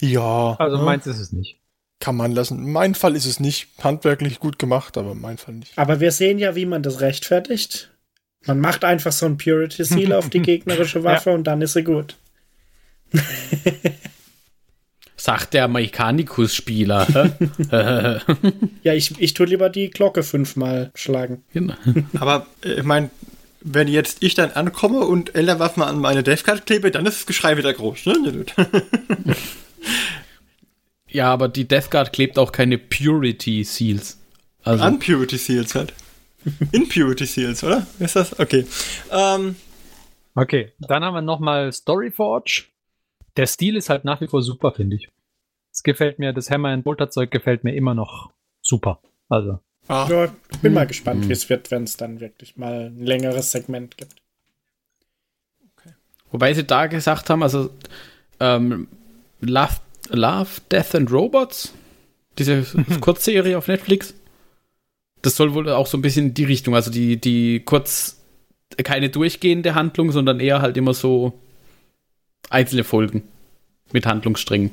[0.00, 0.56] Ja.
[0.58, 0.82] Also ne?
[0.82, 1.60] meins ist es nicht.
[1.98, 2.70] Kann man lassen.
[2.72, 5.76] Mein Fall ist es nicht handwerklich gut gemacht, aber mein Fall nicht.
[5.76, 7.90] Aber wir sehen ja, wie man das rechtfertigt.
[8.46, 11.84] Man macht einfach so ein Purity Seal auf die gegnerische Waffe und dann ist sie
[11.84, 12.16] gut.
[15.16, 17.32] Sagt der Mechanicus-Spieler.
[18.82, 21.44] Ja, ich, ich tue lieber die Glocke fünfmal schlagen.
[21.52, 21.74] Genau.
[22.18, 23.10] Aber äh, ich meine,
[23.60, 27.56] wenn jetzt ich dann ankomme und Elderwaffen an meine Deathcard klebe, dann ist das Geschrei
[27.56, 28.46] wieder groß, ne?
[31.08, 34.18] ja, aber die Death Guard klebt auch keine Purity Seals.
[34.62, 35.92] Also, Unpurity Seals halt.
[36.72, 37.86] Impurity Seals, oder?
[37.98, 38.38] Ist das?
[38.38, 38.66] Okay.
[39.10, 39.56] Ähm,
[40.34, 42.62] Okay, dann haben wir nochmal Storyforge.
[43.36, 45.08] Der Stil ist halt nach wie vor super, finde ich.
[45.72, 48.30] Es gefällt mir, das Hammer and Bolter Zeug gefällt mir immer noch
[48.62, 49.00] super.
[49.28, 52.86] Also, ah, Ja, ich bin mal gespannt, wie es wird, wenn es dann wirklich mal
[52.86, 54.14] ein längeres Segment gibt.
[56.30, 57.70] wobei sie da gesagt haben, also
[58.38, 58.86] ähm,
[59.40, 59.76] Love,
[60.10, 61.74] Love, Death and Robots,
[62.38, 62.62] diese
[63.00, 64.14] Kurzserie auf Netflix,
[65.22, 68.20] das soll wohl auch so ein bisschen in die Richtung, also die, die kurz
[68.82, 71.32] keine durchgehende Handlung, sondern eher halt immer so
[72.48, 73.22] einzelne Folgen
[73.92, 74.70] mit Handlungssträngen.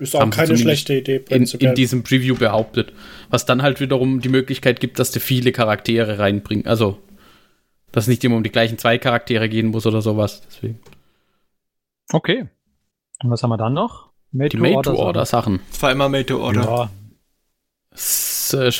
[0.00, 2.92] Ist auch keine schlechte Idee, in, in diesem Preview behauptet.
[3.30, 6.66] Was dann halt wiederum die Möglichkeit gibt, dass du viele Charaktere reinbringen.
[6.66, 6.98] Also,
[7.92, 10.42] dass es nicht immer um die gleichen zwei Charaktere gehen muss oder sowas.
[10.48, 10.80] Deswegen.
[12.12, 12.46] okay.
[13.22, 14.08] Und was haben wir dann noch?
[14.32, 15.60] Made Die Made-to-Order-Sachen.
[15.70, 16.62] zweimal Made to Order.
[16.62, 16.90] Ja,
[18.54, 18.70] Äh,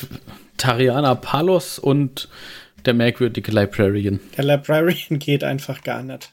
[0.56, 2.28] Tariana Palos und
[2.84, 4.20] der merkwürdige Librarian.
[4.36, 6.32] Der Librarian geht einfach gar nicht.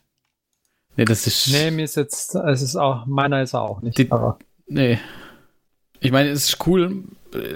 [0.98, 1.52] Nee, das ist.
[1.52, 3.98] nee, mir ist jetzt, es ist auch, meiner ist er auch nicht.
[3.98, 4.98] Die- aber Nee.
[6.00, 7.04] Ich meine, es ist cool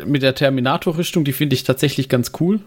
[0.06, 2.60] mit der Terminator-Rüstung, die finde ich tatsächlich ganz cool.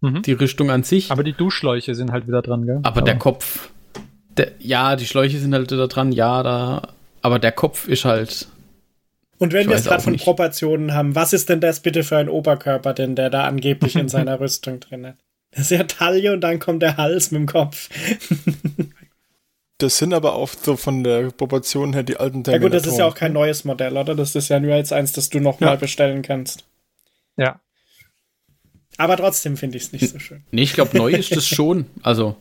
[0.00, 0.22] Mhm.
[0.22, 1.10] Die Rüstung an sich.
[1.10, 2.80] Aber die Duschschläuche sind halt wieder dran, gell?
[2.82, 3.70] Aber der Kopf.
[4.36, 6.88] Der, ja, die Schläuche sind halt da dran, ja, da.
[7.22, 8.48] Aber der Kopf ist halt.
[9.38, 10.24] Und wenn wir es gerade von nicht.
[10.24, 14.08] Proportionen haben, was ist denn das bitte für ein Oberkörper, denn der da angeblich in
[14.08, 15.16] seiner Rüstung drin hat?
[15.50, 17.88] Das ist ja Taille und dann kommt der Hals mit dem Kopf.
[19.78, 22.96] Das sind aber auch so von der Proportion her die alten Ja gut, das ist
[22.98, 23.14] ja auch Terminatoren.
[23.14, 24.14] kein neues Modell, oder?
[24.14, 25.76] Das ist ja nur jetzt eins, das du nochmal Ja.
[25.76, 26.64] bestellen kannst.
[27.36, 27.60] Ja.
[28.96, 30.44] Aber trotzdem finde ich es nicht so schön.
[30.52, 31.86] Nee, ich glaube, neu ist das schon.
[32.02, 32.36] Also.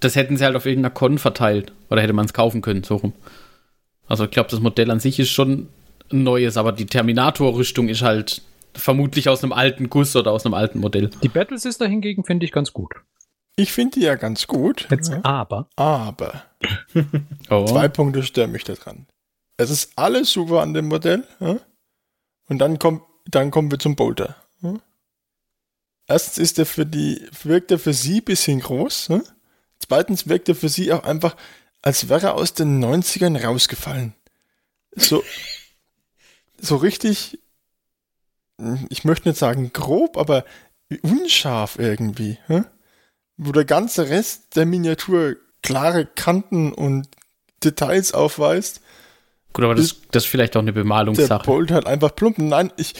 [0.00, 1.72] Das hätten sie halt auf irgendeiner Con verteilt.
[1.90, 3.12] Oder hätte man es kaufen können, so rum.
[4.12, 5.70] Also, ich glaube, das Modell an sich ist schon
[6.12, 8.42] ein neues, aber die Terminator-Rüstung ist halt
[8.74, 11.08] vermutlich aus einem alten Guss oder aus einem alten Modell.
[11.22, 12.92] Die Battle Sister hingegen finde ich ganz gut.
[13.56, 15.66] Ich finde die ja ganz gut, Jetzt ja, aber.
[15.76, 16.42] aber
[17.48, 17.64] Oh.
[17.64, 19.06] zwei Punkte stören mich daran.
[19.56, 21.26] Es ist alles super an dem Modell.
[21.40, 21.56] Ja?
[22.50, 24.36] Und dann, kommt, dann kommen wir zum Bolter.
[24.60, 24.74] Ja?
[26.06, 29.08] Erstens ist er für die, wirkt er für sie ein bisschen groß.
[29.08, 29.22] Ja?
[29.78, 31.34] Zweitens wirkt er für sie auch einfach,
[31.82, 34.14] als wäre er aus den 90ern rausgefallen.
[34.94, 35.22] So,
[36.58, 37.38] so richtig,
[38.88, 40.44] ich möchte nicht sagen grob, aber
[41.02, 42.38] unscharf irgendwie.
[42.48, 42.66] Ja?
[43.36, 47.08] Wo der ganze Rest der Miniatur klare Kanten und
[47.64, 48.80] Details aufweist.
[49.52, 51.44] Gut, aber das, das ist vielleicht auch eine Der Bemalungssache.
[51.44, 52.48] Boulder hat einfach plumpen.
[52.48, 52.94] Nein, ich,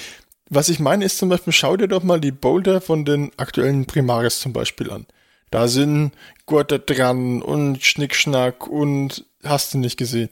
[0.48, 3.86] was ich meine ist zum Beispiel, schau dir doch mal die Boulder von den aktuellen
[3.86, 5.06] Primaris zum Beispiel an.
[5.52, 6.12] Da sind
[6.46, 10.30] Gurte dran und Schnickschnack und hast du nicht gesehen.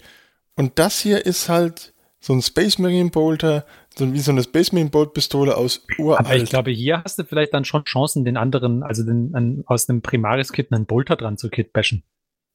[0.57, 4.73] Und das hier ist halt so ein Space Marine Bolter, so wie so eine Space
[4.73, 6.27] Marine Bolt Pistole aus uralt.
[6.27, 9.63] Aber ich glaube, hier hast du vielleicht dann schon Chancen, den anderen, also den, an,
[9.67, 12.03] aus dem Primaris-Kit einen Bolter dran zu kitbashen.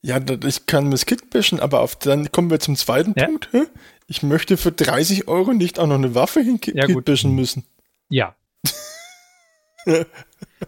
[0.01, 3.25] Ja, ich kann mir das Kit bashen, aber auf, dann kommen wir zum zweiten Ja.
[3.25, 3.49] Punkt.
[4.07, 7.63] Ich möchte für 30 Euro nicht auch noch eine Waffe hin Ja, bashen müssen.
[8.09, 8.35] Ja.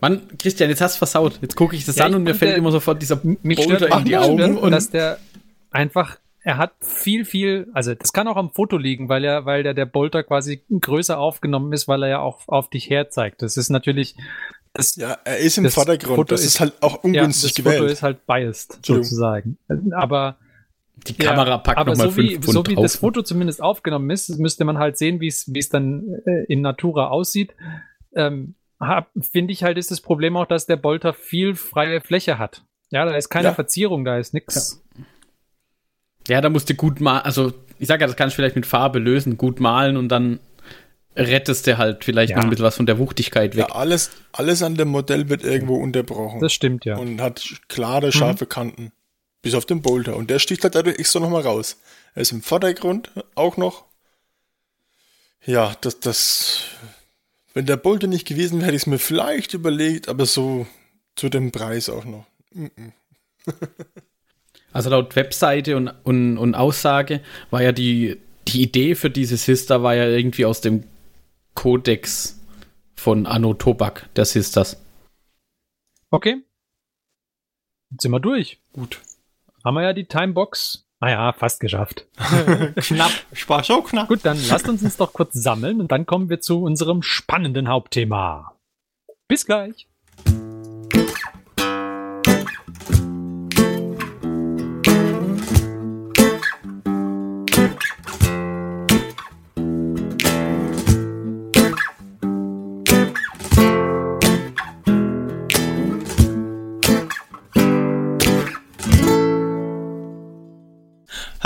[0.02, 1.40] Mann, Christian, jetzt hast du versaut.
[1.42, 3.88] Jetzt gucke ich das Ja, an ich und mir fällt immer sofort dieser Mich Boulder
[3.88, 4.54] stört in die auch Augen.
[4.54, 5.18] nur, Und dass der
[5.72, 9.64] einfach, er hat viel, viel, also das kann auch am Foto liegen, weil er, weil
[9.64, 13.42] der, der Bolter quasi größer aufgenommen ist, weil er ja auch auf dich herzeigt.
[13.42, 14.16] Das ist natürlich,
[14.74, 16.16] das, Ja, er ist im Das Vordergrund.
[16.16, 17.92] Foto das ist, ist- halt auch ja, ungünstig das Foto gewählt.
[17.94, 19.58] ist halt biased, sozusagen.
[19.96, 20.38] Aber
[21.08, 22.84] die Kamera Ja, packt aber nochmal so wie, fünf so Pfund wie drauf.
[22.84, 26.44] das Foto zumindest aufgenommen ist, müsste man halt sehen, wie es wie es dann äh,
[26.48, 27.54] in Natura aussieht.
[28.16, 28.56] Ähm,
[29.32, 32.64] Finde ich halt, ist das Problem auch, dass der Bolter viel freie Fläche hat.
[32.90, 33.54] Ja, da ist keine Ja.
[33.54, 34.84] Verzierung, da ist nix.
[36.28, 37.22] Ja, da musst du gut malen.
[37.26, 40.40] Also, ich sag ja, das kannst du vielleicht mit Farbe lösen, gut malen und dann
[41.16, 42.38] rettest du halt vielleicht Ja.
[42.38, 43.70] noch ein bisschen was von der Wuchtigkeit weg.
[43.70, 46.40] Ja, alles, alles an dem Modell wird irgendwo unterbrochen.
[46.40, 46.98] Das stimmt ja.
[46.98, 48.92] Und hat klare, scharfe Kanten.
[49.42, 50.16] Bis auf den Bolter.
[50.16, 51.80] Und der sticht halt dadurch extra nochmal raus.
[52.14, 53.86] Er ist im Vordergrund auch noch.
[55.46, 56.64] Ja, das, das,
[57.58, 60.68] wenn der Bolte nicht gewesen wäre, hätte ich es mir vielleicht überlegt, aber so
[61.16, 62.28] zu dem Preis auch noch.
[64.72, 69.82] also laut Webseite und, und, und Aussage war ja die, die Idee für diese Sister
[69.82, 70.84] war ja irgendwie aus dem
[71.56, 72.40] Kodex
[72.94, 74.80] von Anno Tobak, der Sisters.
[76.12, 76.44] Okay.
[77.90, 78.62] Jetzt sind wir durch.
[78.72, 79.02] Gut.
[79.66, 80.87] Haben wir ja die Timebox.
[81.00, 82.08] Naja, fast geschafft.
[82.76, 83.12] knapp.
[83.48, 84.08] War schon knapp.
[84.08, 87.68] Gut, dann lasst uns uns doch kurz sammeln und dann kommen wir zu unserem spannenden
[87.68, 88.56] Hauptthema.
[89.28, 89.87] Bis gleich.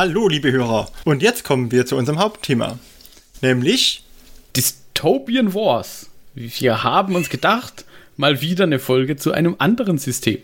[0.03, 0.89] Hallo, liebe Hörer.
[1.05, 2.79] Und jetzt kommen wir zu unserem Hauptthema.
[3.41, 4.03] Nämlich
[4.55, 6.09] Dystopian Wars.
[6.33, 7.85] Wir haben uns gedacht,
[8.17, 10.39] mal wieder eine Folge zu einem anderen System.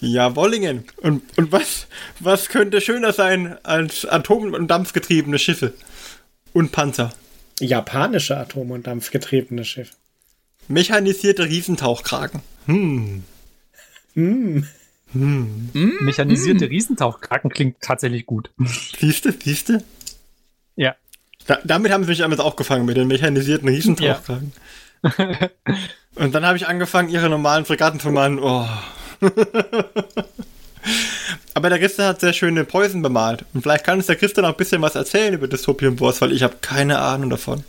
[0.00, 0.84] Ja, Wollingen.
[0.96, 1.86] Und, und was,
[2.18, 5.74] was könnte schöner sein als Atom- und Dampfgetriebene Schiffe?
[6.54, 7.12] Und Panzer.
[7.60, 9.92] Japanische Atom- und Dampfgetriebene Schiffe.
[10.68, 12.40] Mechanisierte Riesentauchkragen.
[12.64, 13.22] Hm.
[14.14, 14.66] Hm.
[15.12, 15.98] Hm.
[16.00, 18.50] Mechanisierte Riesentauchkraken klingt tatsächlich gut.
[18.98, 19.84] Siehste, siehste?
[20.76, 20.94] Ja.
[21.46, 24.52] Da, damit haben sie mich damals auch gefangen, mit den mechanisierten Riesentauchkragen.
[25.18, 25.50] Ja.
[26.14, 28.38] Und dann habe ich angefangen, ihre normalen Fregatten zu malen.
[28.38, 28.66] Oh.
[31.54, 33.44] Aber der Christian hat sehr schöne Preußen bemalt.
[33.52, 36.32] Und vielleicht kann uns der Christian auch ein bisschen was erzählen über Dystopian Wars, weil
[36.32, 37.64] ich habe keine Ahnung davon.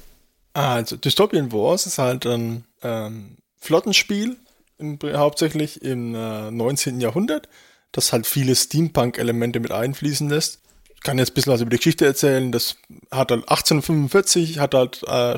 [0.53, 4.37] Also, Dystopian Wars ist halt ein ähm, Flottenspiel,
[4.77, 7.01] in, hauptsächlich im äh, 19.
[7.01, 7.49] Jahrhundert,
[7.91, 10.59] das halt viele Steampunk-Elemente mit einfließen lässt.
[10.95, 12.51] Ich kann jetzt ein bisschen was über die Geschichte erzählen.
[12.51, 12.77] Das
[13.11, 15.35] hat halt 1845, hat halt äh,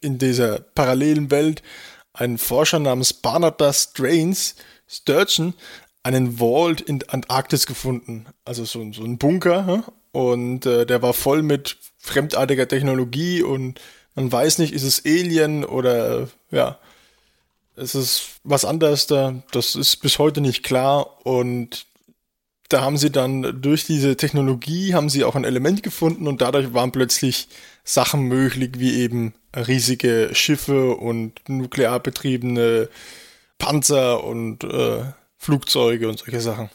[0.00, 1.62] in dieser parallelen Welt
[2.12, 4.56] ein Forscher namens Barnabas Strains,
[4.88, 5.54] Sturgeon,
[6.02, 8.26] einen Vault in Antarktis gefunden.
[8.44, 9.66] Also so, so ein Bunker.
[9.66, 9.84] Hm?
[10.12, 13.80] Und äh, der war voll mit fremdartiger Technologie und
[14.14, 16.78] man weiß nicht, ist es Alien oder ja,
[17.76, 21.86] es ist was anderes da, das ist bis heute nicht klar und
[22.68, 26.74] da haben sie dann durch diese Technologie haben sie auch ein Element gefunden und dadurch
[26.74, 27.48] waren plötzlich
[27.84, 32.88] Sachen möglich, wie eben riesige Schiffe und nuklear betriebene
[33.58, 35.04] Panzer und äh,
[35.38, 36.70] Flugzeuge und solche Sachen.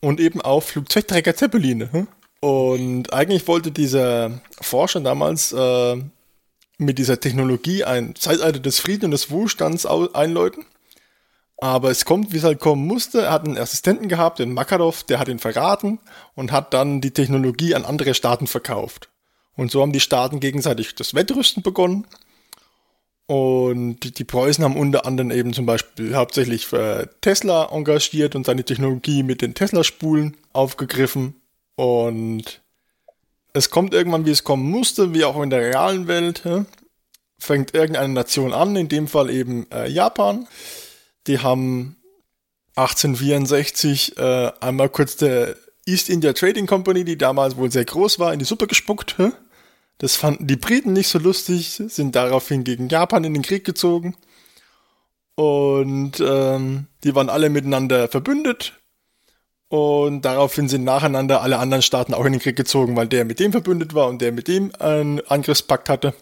[0.00, 1.92] Und eben auch Flugzeugträger Zeppeline.
[1.92, 2.08] Hm?
[2.40, 5.96] Und eigentlich wollte dieser Forscher damals äh,
[6.78, 10.64] mit dieser Technologie ein Zeitalter des Friedens und des Wohlstands einläuten.
[11.58, 13.22] Aber es kommt, wie es halt kommen musste.
[13.22, 16.00] Er hat einen Assistenten gehabt, den Makarov, der hat ihn verraten
[16.34, 19.08] und hat dann die Technologie an andere Staaten verkauft.
[19.56, 22.06] Und so haben die Staaten gegenseitig das Wettrüsten begonnen.
[23.26, 28.64] Und die Preußen haben unter anderem eben zum Beispiel hauptsächlich für Tesla engagiert und seine
[28.64, 31.40] Technologie mit den Tesla-Spulen aufgegriffen.
[31.76, 32.62] Und
[33.54, 36.42] es kommt irgendwann, wie es kommen musste, wie auch in der realen Welt.
[37.38, 40.46] Fängt irgendeine Nation an, in dem Fall eben äh, Japan.
[41.26, 41.96] Die haben
[42.76, 48.32] 1864 äh, einmal kurz der East India Trading Company, die damals wohl sehr groß war,
[48.32, 49.16] in die Suppe gespuckt.
[49.18, 49.32] Ja?
[49.98, 54.16] Das fanden die Briten nicht so lustig, sind daraufhin gegen Japan in den Krieg gezogen.
[55.36, 58.72] Und ähm, die waren alle miteinander verbündet,
[59.74, 63.40] und daraufhin sind nacheinander alle anderen Staaten auch in den Krieg gezogen, weil der mit
[63.40, 66.14] dem verbündet war und der mit dem einen Angriffspakt hatte.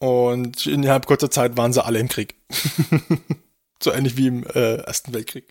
[0.00, 2.34] Und innerhalb kurzer Zeit waren sie alle im Krieg.
[3.80, 5.44] so ähnlich wie im äh, Ersten Weltkrieg.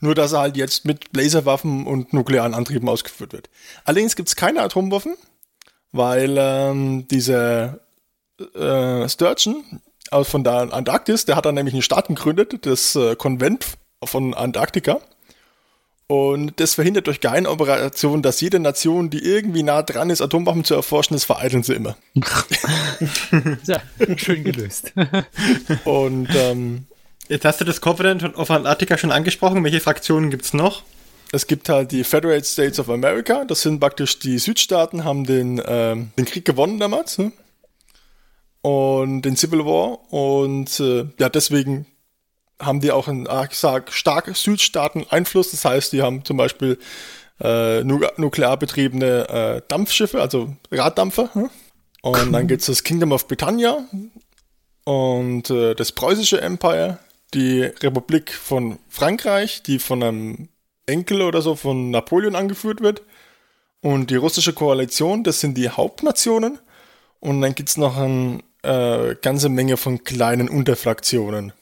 [0.00, 3.48] Nur, dass er halt jetzt mit Laserwaffen und nuklearen Antrieben ausgeführt wird.
[3.84, 5.14] Allerdings gibt es keine Atomwaffen,
[5.92, 7.78] weil ähm, dieser
[8.56, 9.62] äh, Sturgeon
[10.10, 14.34] aus von der Antarktis, der hat dann nämlich einen Staat gegründet, das äh, Konvent von
[14.34, 15.00] Antarktika.
[16.06, 20.74] Und das verhindert durch Geheimoperation, dass jede Nation, die irgendwie nah dran ist, Atomwaffen zu
[20.74, 21.96] erforschen, das vereiteln sie immer.
[23.66, 23.80] ja,
[24.16, 24.92] schön gelöst.
[25.84, 26.86] Und ähm,
[27.28, 29.64] jetzt hast du das Covenant of Antarctica schon angesprochen.
[29.64, 30.82] Welche Fraktionen gibt es noch?
[31.32, 33.46] Es gibt halt die Federated States of America.
[33.46, 37.16] Das sind praktisch die Südstaaten, haben den, ähm, den Krieg gewonnen damals.
[37.16, 37.32] Ne?
[38.60, 40.12] Und den Civil War.
[40.12, 41.86] Und äh, ja, deswegen
[42.60, 45.50] haben die auch einen, sag, stark Südstaaten Einfluss.
[45.50, 46.78] Das heißt, die haben zum Beispiel
[47.40, 51.34] äh, nuklear betriebene äh, Dampfschiffe, also Raddampfer.
[51.34, 51.50] Hm?
[52.02, 53.88] Und dann gibt es das Kingdom of Britannia
[54.84, 56.98] und äh, das preußische Empire,
[57.32, 60.48] die Republik von Frankreich, die von einem
[60.86, 63.02] Enkel oder so von Napoleon angeführt wird.
[63.80, 66.58] Und die russische Koalition, das sind die Hauptnationen.
[67.20, 71.52] Und dann gibt's noch eine äh, ganze Menge von kleinen Unterfraktionen.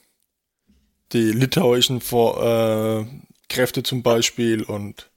[1.13, 3.05] Die litauischen Vor äh,
[3.49, 5.11] Kräfte zum Beispiel und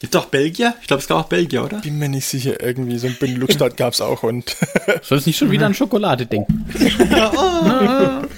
[0.00, 0.74] Gibt auch Belgier?
[0.82, 1.80] Ich glaube, es gab auch Belgier, oder?
[1.80, 4.54] Bin mir nicht sicher, irgendwie so ein Benelux-Staat gab es auch und.
[5.02, 6.66] Soll es nicht schon wieder an Schokolade denken?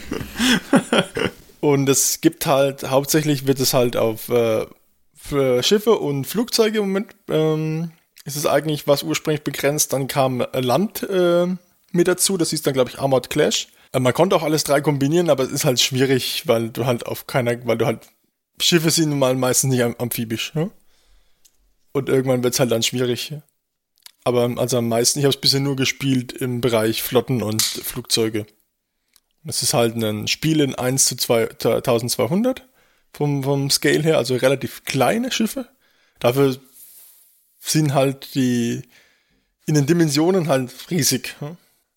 [1.60, 4.66] und es gibt halt, hauptsächlich wird es halt auf äh,
[5.14, 7.90] für Schiffe und Flugzeuge im Moment ähm,
[8.24, 9.92] ist es eigentlich was ursprünglich begrenzt.
[9.92, 11.46] Dann kam Land äh,
[11.90, 13.68] mit dazu, das ist dann, glaube ich, Armored Clash.
[13.96, 17.06] Äh, man konnte auch alles drei kombinieren, aber es ist halt schwierig, weil du halt
[17.06, 18.06] auf keiner, weil du halt
[18.60, 20.54] Schiffe sind nun mal meistens nicht amphibisch.
[20.54, 20.70] Ne?
[21.92, 23.34] Und irgendwann wird es halt dann schwierig.
[24.24, 28.46] Aber also am meisten, ich habe es bisher nur gespielt im Bereich Flotten und Flugzeuge.
[29.44, 32.66] Das ist halt ein Spiel in 1 zu 2, 1200
[33.12, 35.68] vom, vom Scale her, also relativ kleine Schiffe.
[36.18, 36.58] Dafür
[37.60, 38.82] sind halt die
[39.66, 41.36] in den Dimensionen halt riesig.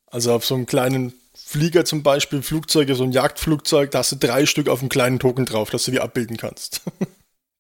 [0.07, 1.13] Also auf so einem kleinen
[1.49, 5.17] Flieger zum Beispiel, Flugzeuge, so ein Jagdflugzeug, da hast du drei Stück auf einem kleinen
[5.17, 6.81] Token drauf, dass du die abbilden kannst.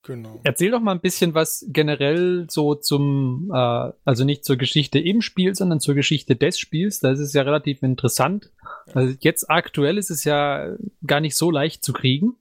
[0.03, 0.39] Genau.
[0.43, 5.21] Erzähl doch mal ein bisschen was generell so zum, äh, also nicht zur Geschichte im
[5.21, 6.99] Spiel, sondern zur Geschichte des Spiels.
[6.99, 8.49] Das ist ja relativ interessant.
[8.91, 10.75] Also jetzt aktuell ist es ja
[11.05, 12.37] gar nicht so leicht zu kriegen.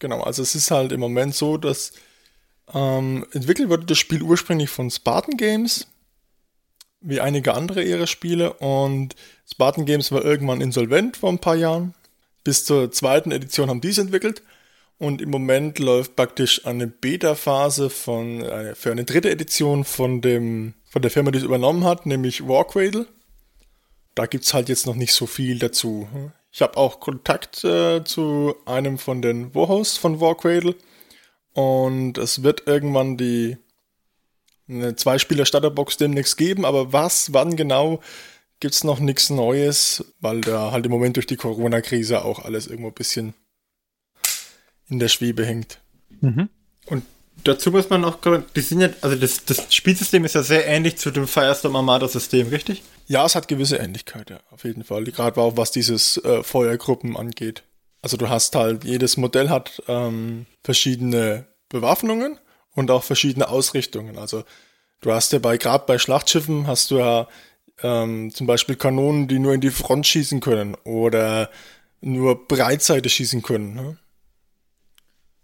[0.00, 1.92] Genau, also es ist halt im Moment so, dass
[2.72, 5.86] ähm, entwickelt wurde das Spiel ursprünglich von Spartan Games,
[7.04, 8.54] wie einige andere ihrer Spiele.
[8.54, 9.14] Und
[9.50, 11.94] Spartan Games war irgendwann insolvent vor ein paar Jahren.
[12.42, 14.42] Bis zur zweiten Edition haben die es entwickelt.
[14.98, 20.74] Und im Moment läuft praktisch eine Beta-Phase von, äh, für eine dritte Edition von dem,
[20.88, 23.06] von der Firma, die es übernommen hat, nämlich Warcradle.
[24.14, 26.08] Da gibt's halt jetzt noch nicht so viel dazu.
[26.52, 30.76] Ich habe auch Kontakt äh, zu einem von den Warhosts von Warcradle.
[31.52, 33.56] Und es wird irgendwann die
[34.68, 38.00] eine Zwei-Spieler-Starterbox demnächst geben, aber was, wann genau,
[38.60, 42.88] gibt's noch nichts Neues, weil da halt im Moment durch die Corona-Krise auch alles irgendwo
[42.88, 43.34] ein bisschen
[44.88, 45.80] in der Schwebe hängt.
[46.20, 46.48] Mhm.
[46.86, 47.04] Und
[47.42, 48.18] dazu muss man noch,
[48.54, 52.08] die sind ja, also das, das Spielsystem ist ja sehr ähnlich zu dem Firestorm Armada
[52.08, 52.82] System, richtig?
[53.06, 55.04] Ja, es hat gewisse Ähnlichkeit, ja, auf jeden Fall.
[55.04, 57.64] Gerade auch was dieses äh, Feuergruppen angeht.
[58.00, 62.38] Also du hast halt, jedes Modell hat ähm, verschiedene Bewaffnungen
[62.74, 64.18] und auch verschiedene Ausrichtungen.
[64.18, 64.44] Also
[65.00, 67.28] du hast ja bei, gerade bei Schlachtschiffen hast du ja
[67.82, 71.50] ähm, zum Beispiel Kanonen, die nur in die Front schießen können oder
[72.00, 73.74] nur Breitseite schießen können.
[73.74, 73.96] Ne?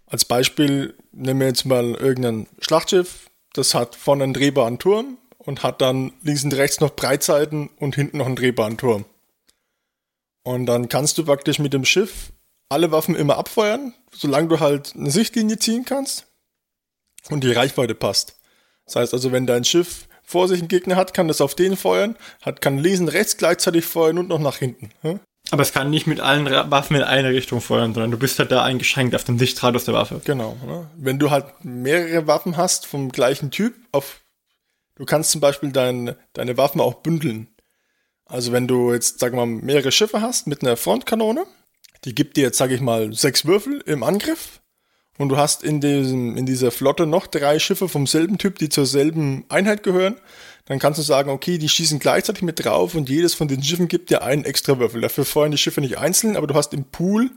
[0.07, 5.63] Als Beispiel nehmen wir jetzt mal irgendein Schlachtschiff, das hat vorne einen drehbaren Turm und
[5.63, 9.05] hat dann links und rechts noch Breitseiten und hinten noch einen drehbaren Turm.
[10.43, 12.33] Und dann kannst du praktisch mit dem Schiff
[12.69, 16.30] alle Waffen immer abfeuern, solange du halt eine Sichtlinie ziehen kannst
[17.29, 18.37] und die Reichweite passt.
[18.87, 21.77] Das heißt also, wenn dein Schiff vor sich einen Gegner hat, kann das auf den
[21.77, 24.91] feuern, hat, kann links und rechts gleichzeitig feuern und noch nach hinten.
[25.51, 28.53] Aber es kann nicht mit allen Waffen in eine Richtung feuern, sondern du bist halt
[28.53, 30.21] da eingeschränkt auf den Sichtradius der Waffe.
[30.25, 30.57] Genau.
[30.65, 30.89] Ne?
[30.97, 34.21] Wenn du halt mehrere Waffen hast vom gleichen Typ, auf,
[34.95, 37.49] du kannst zum Beispiel dein, deine Waffen auch bündeln.
[38.27, 41.45] Also wenn du jetzt, sag mal, mehrere Schiffe hast mit einer Frontkanone,
[42.05, 44.61] die gibt dir jetzt, sag ich mal, sechs Würfel im Angriff
[45.19, 48.69] und du hast in, diesem, in dieser Flotte noch drei Schiffe vom selben Typ, die
[48.69, 50.17] zur selben Einheit gehören,
[50.67, 53.89] dann kannst du sagen, okay, die schießen gleichzeitig mit drauf und jedes von den Schiffen
[53.89, 55.01] gibt dir einen extra Würfel.
[55.01, 57.31] Dafür feuern die Schiffe nicht einzeln, aber du hast im Pool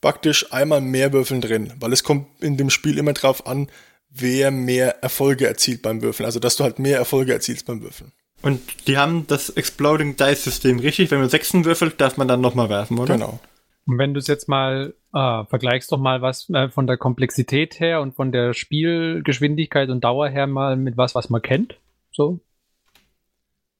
[0.00, 3.68] praktisch einmal mehr Würfeln drin, weil es kommt in dem Spiel immer drauf an,
[4.10, 6.26] wer mehr Erfolge erzielt beim Würfeln.
[6.26, 8.12] Also, dass du halt mehr Erfolge erzielst beim Würfeln.
[8.42, 11.10] Und die haben das Exploding Dice System, richtig?
[11.10, 13.14] Wenn man Sechsen würfelt, darf man dann nochmal werfen, oder?
[13.14, 13.40] Genau.
[13.86, 17.80] Und wenn du es jetzt mal äh, vergleichst doch mal was äh, von der Komplexität
[17.80, 21.78] her und von der Spielgeschwindigkeit und Dauer her mal mit was, was man kennt.
[22.12, 22.40] So.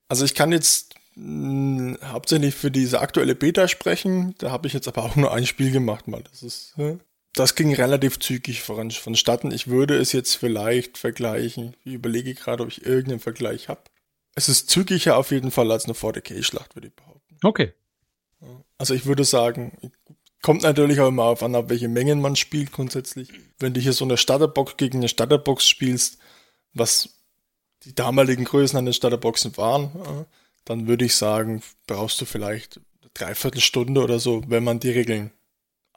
[0.08, 4.34] Also ich kann jetzt mh, hm, hauptsächlich für diese aktuelle Beta sprechen.
[4.38, 6.22] Da habe ich jetzt aber auch nur ein Spiel gemacht mal.
[6.30, 6.98] Das ist, äh,
[7.34, 9.52] das ging relativ zügig voran, vonstatten.
[9.52, 11.74] Ich würde es jetzt vielleicht vergleichen.
[11.84, 13.82] Ich überlege gerade, ob ich irgendeinen Vergleich habe.
[14.34, 17.36] Es ist zügiger auf jeden Fall als eine 40k-Schlacht, würde ich behaupten.
[17.42, 17.72] Okay.
[18.78, 19.92] Also ich würde sagen,
[20.42, 23.28] kommt natürlich auch immer auf an, auf welche Mengen man spielt grundsätzlich.
[23.58, 26.18] Wenn du hier so eine Starterbox gegen eine Starterbox spielst,
[26.74, 27.10] was
[27.84, 30.24] die damaligen Größen an den Starterboxen waren, äh,
[30.64, 35.30] dann würde ich sagen, brauchst du vielleicht eine Dreiviertelstunde oder so, wenn man die Regeln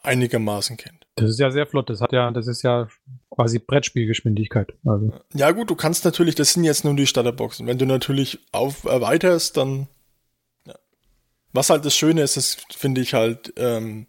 [0.01, 1.05] einigermaßen kennt.
[1.15, 1.89] Das ist ja sehr flott.
[1.89, 2.87] Das hat ja, das ist ja
[3.29, 4.73] quasi Brettspielgeschwindigkeit.
[4.85, 5.13] Also.
[5.33, 7.65] Ja gut, du kannst natürlich, das sind jetzt nur die Starterboxen.
[7.67, 9.87] Wenn du natürlich auf erweiterst, dann
[10.65, 10.75] ja.
[11.53, 14.07] was halt das Schöne ist, das finde ich halt ähm,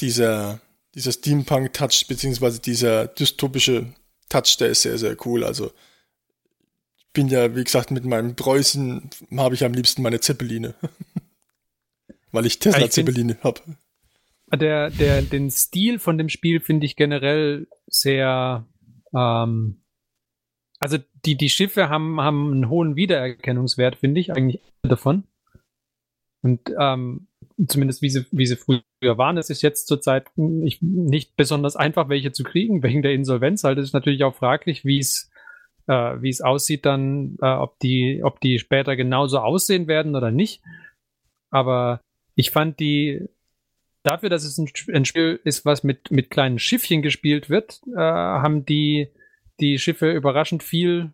[0.00, 0.60] dieser
[0.94, 3.94] dieser Steampunk-Touch beziehungsweise dieser dystopische
[4.28, 5.44] Touch, der ist sehr sehr cool.
[5.44, 5.72] Also
[7.12, 10.74] bin ja, wie gesagt, mit meinem Preußen habe ich am liebsten meine Zeppeline.
[12.32, 13.60] Weil ich Tesla-Zeppeline habe.
[14.52, 18.66] Der, der, den Stil von dem Spiel finde ich generell sehr,
[19.14, 19.82] ähm,
[20.78, 25.24] also die, die Schiffe haben, haben einen hohen Wiedererkennungswert, finde ich, eigentlich davon.
[26.42, 27.28] Und ähm,
[27.66, 29.36] zumindest wie sie, wie sie früher waren.
[29.36, 33.64] Es ist jetzt zurzeit nicht, besonders einfach, welche zu kriegen, wegen der Insolvenz.
[33.64, 35.30] Halt, es ist natürlich auch fraglich, wie es
[35.86, 40.30] äh, wie es aussieht dann, äh, ob die, ob die später genauso aussehen werden oder
[40.30, 40.62] nicht.
[41.50, 42.00] Aber
[42.34, 43.28] ich fand die
[44.02, 47.98] dafür, dass es ein, ein Spiel ist, was mit mit kleinen Schiffchen gespielt wird, äh,
[47.98, 49.08] haben die
[49.58, 51.12] die Schiffe überraschend viel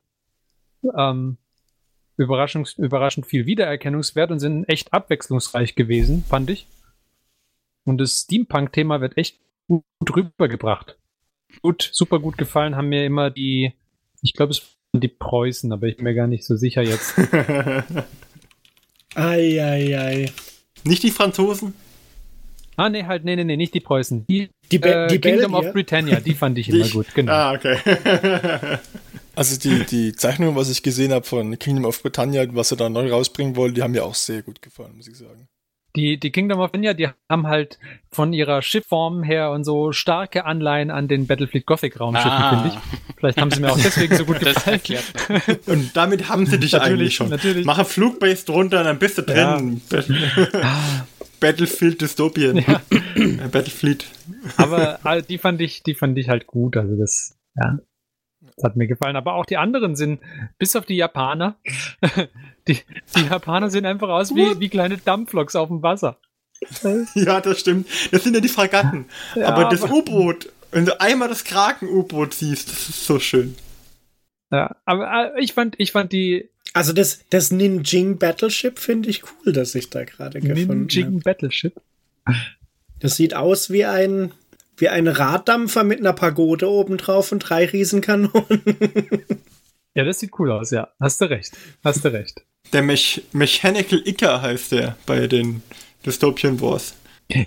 [0.97, 1.38] ähm,
[2.16, 6.66] überraschend, überraschend viel Wiedererkennungswert und sind echt abwechslungsreich gewesen, fand ich.
[7.84, 9.38] Und das Steampunk-Thema wird echt
[9.68, 10.96] gut rübergebracht.
[11.62, 13.72] Gut, super gut gefallen haben mir immer die,
[14.22, 14.62] ich glaube, es
[14.92, 17.18] waren die Preußen, aber ich bin mir gar nicht so sicher jetzt.
[19.14, 20.32] ei, ei, ei.
[20.84, 21.74] Nicht die Franzosen?
[22.76, 24.26] Ah, nee, halt, nee, nee, nee, nicht die Preußen.
[24.26, 25.68] Die, die, Be äh, die Kingdom Belgier?
[25.68, 27.32] of Britannia, die fand ich immer gut, genau.
[27.32, 27.78] Ah, okay.
[29.37, 32.89] Also die, die Zeichnungen, was ich gesehen habe von Kingdom of Britannia, was sie da
[32.89, 35.47] neu rausbringen wollen, die haben mir auch sehr gut gefallen, muss ich sagen.
[35.95, 37.78] Die, die Kingdom of Britannia, die haben halt
[38.11, 42.51] von ihrer Schiffform her und so starke Anleihen an den Battlefield Gothic Raumschiffen, Ah.
[42.62, 43.14] finde ich.
[43.18, 44.74] Vielleicht haben sie mir auch deswegen so gut Das gefallen.
[44.74, 45.05] erklärt.
[45.66, 47.28] Und damit haben sie dich Natürlich, eigentlich schon.
[47.30, 47.64] natürlich.
[47.64, 49.57] Mach ein Flugbase drunter und dann bist du Ja.
[49.57, 49.80] drin.
[51.41, 52.57] Battlefield Dystopien.
[52.59, 52.80] Ja.
[53.14, 54.07] Äh, Battlefield.
[54.57, 56.76] Aber äh, die fand ich, die fand ich halt gut.
[56.76, 57.78] Also das, ja.
[58.57, 59.16] Das hat mir gefallen.
[59.16, 60.20] Aber auch die anderen sind,
[60.59, 61.57] bis auf die Japaner,
[62.68, 62.78] die,
[63.14, 66.18] die Japaner sehen einfach aus wie, wie kleine Dampfloks auf dem Wasser.
[67.14, 67.86] Ja, das stimmt.
[68.12, 69.04] Das sind ja die Fregatten.
[69.34, 73.57] Ja, aber das U-Boot, wenn du einmal das Kraken-U-Boot siehst, das ist so schön.
[74.50, 79.22] Ja, aber äh, ich fand, ich fand die Also das, das Ninjing Battleship finde ich
[79.24, 81.18] cool, dass ich da gerade gefunden Ninjing habe.
[81.18, 81.74] Battleship.
[83.00, 84.32] Das sieht aus wie ein,
[84.77, 88.62] wie ein Raddampfer mit einer Pagode obendrauf und drei Riesenkanonen.
[89.97, 90.89] Ja, das sieht cool aus, ja.
[91.01, 91.57] Hast du recht.
[91.83, 92.45] Hast du recht.
[92.74, 95.62] Der Mech Mechanical Icker heißt der bei den
[96.05, 96.95] Dystopian Wars.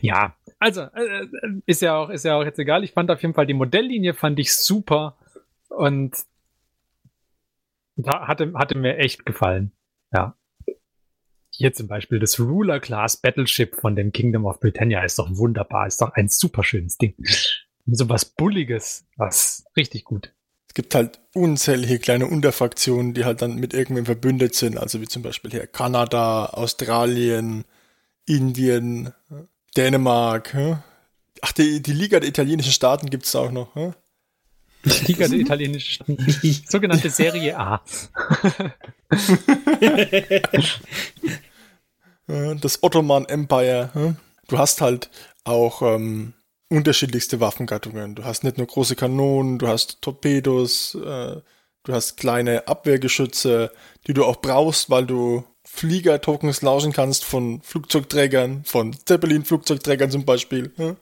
[0.01, 1.27] Ja, also äh, äh,
[1.67, 2.83] ist ja auch ist ja auch jetzt egal.
[2.83, 5.15] Ich fand auf jeden Fall die Modelllinie fand ich super
[5.69, 6.15] und
[7.95, 9.71] da hatte hatte mir echt gefallen.
[10.11, 10.35] Ja.
[11.59, 15.87] Hier zum Beispiel das Ruler Class Battleship von dem Kingdom of Britannia ist doch wunderbar,
[15.87, 17.15] ist doch ein super schönes Ding.
[17.85, 20.31] So was Bulliges, was richtig gut.
[20.69, 25.07] Es gibt halt unzählige kleine Unterfraktionen, die halt dann mit irgendwem verbündet sind, also wie
[25.09, 27.65] zum Beispiel hier Kanada, Australien,
[28.25, 29.13] Indien,
[29.75, 30.53] Dänemark.
[30.53, 30.81] ja.
[31.41, 33.75] Ach, die, die Liga der italienischen Staaten gibt's auch noch.
[33.75, 33.93] ja.
[34.85, 36.25] Die Liga der italienischen Staaten.
[36.69, 37.83] Sogenannte Serie A.
[42.29, 43.89] Ja, Das Ottoman Empire.
[43.93, 44.15] ja.
[44.47, 45.09] Du hast halt
[45.43, 46.33] auch ähm,
[46.69, 48.15] unterschiedlichste Waffengattungen.
[48.15, 51.41] Du hast nicht nur große Kanonen, du hast Torpedos, äh,
[51.83, 53.71] du hast kleine Abwehrgeschütze,
[54.07, 60.71] die du auch brauchst, weil du Flieger-Tokens lauschen kannst von Flugzeugträgern, von Zeppelin-Flugzeugträgern zum Beispiel.
[60.77, 60.95] ja.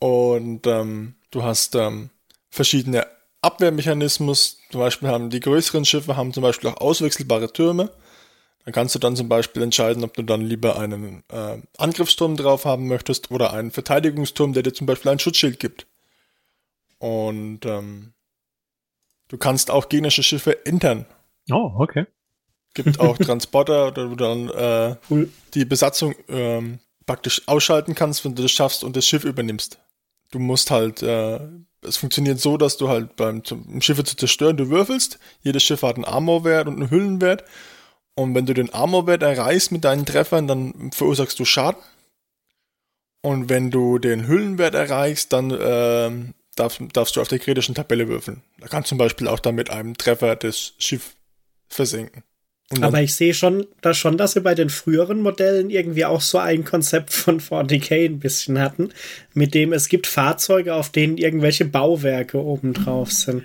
[0.00, 2.10] Und ähm, du hast ähm,
[2.50, 3.06] verschiedene
[3.40, 4.58] Abwehrmechanismus.
[4.70, 7.90] Zum Beispiel haben die größeren Schiffe haben zum Beispiel auch auswechselbare Türme.
[8.64, 12.64] Dann kannst du dann zum Beispiel entscheiden, ob du dann lieber einen äh, Angriffsturm drauf
[12.64, 15.86] haben möchtest oder einen Verteidigungsturm, der dir zum Beispiel ein Schutzschild gibt.
[16.98, 18.14] Und ähm,
[19.28, 21.04] du kannst auch gegnerische Schiffe entern.
[21.50, 22.06] Oh, okay.
[22.72, 25.30] Gibt auch Transporter, oder du dann äh, Cool.
[25.52, 29.78] die Besatzung ähm, praktisch ausschalten kannst, wenn du das schaffst und das Schiff übernimmst.
[30.30, 31.38] Du musst halt, äh,
[31.82, 35.62] es funktioniert so, dass du halt beim zum, um Schiffe zu zerstören, du würfelst, jedes
[35.62, 37.44] Schiff hat einen Armorwert und einen Hüllenwert.
[38.16, 41.82] Und wenn du den Armorwert erreichst mit deinen Treffern, dann verursachst du Schaden.
[43.22, 48.06] Und wenn du den Hüllenwert erreichst, dann ähm, darf, darfst du auf der kritischen Tabelle
[48.06, 48.42] würfeln.
[48.58, 51.16] Da kannst du zum Beispiel auch dann mit einem Treffer das Schiff
[52.70, 56.20] dann Aber ich sehe schon, da schon, dass sie bei den früheren Modellen irgendwie auch
[56.20, 58.90] so ein Konzept von 40k ein bisschen hatten,
[59.34, 63.44] mit dem es gibt Fahrzeuge, auf denen irgendwelche Bauwerke oben drauf sind.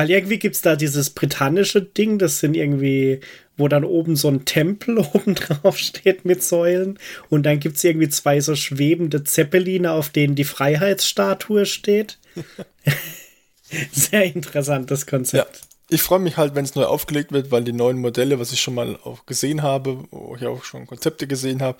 [0.00, 3.20] Weil irgendwie gibt's da dieses britannische Ding, das sind irgendwie,
[3.58, 6.98] wo dann oben so ein Tempel oben drauf steht mit Säulen.
[7.28, 12.18] Und dann gibt's irgendwie zwei so schwebende Zeppeline, auf denen die Freiheitsstatue steht.
[13.92, 15.60] Sehr interessantes Ja, Konzept.
[15.90, 18.62] ich freue mich halt, wenn es neu aufgelegt wird, weil die neuen Modelle, was ich
[18.62, 21.76] schon mal auch gesehen habe, wo ich auch schon Konzepte gesehen habe,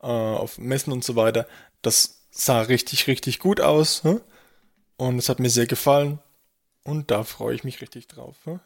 [0.00, 1.48] äh, auf Messen und so weiter,
[1.82, 4.04] das sah richtig, richtig gut aus.
[4.04, 4.20] Hm?
[4.96, 6.20] Und es hat mir sehr gefallen.
[6.88, 8.36] Und da freue ich mich richtig drauf.
[8.44, 8.60] Hm?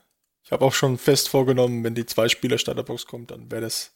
[0.44, 3.90] Ich habe auch schon fest vorgenommen, wenn die Zwei-Spieler-Starterbox kommt, dann wäre das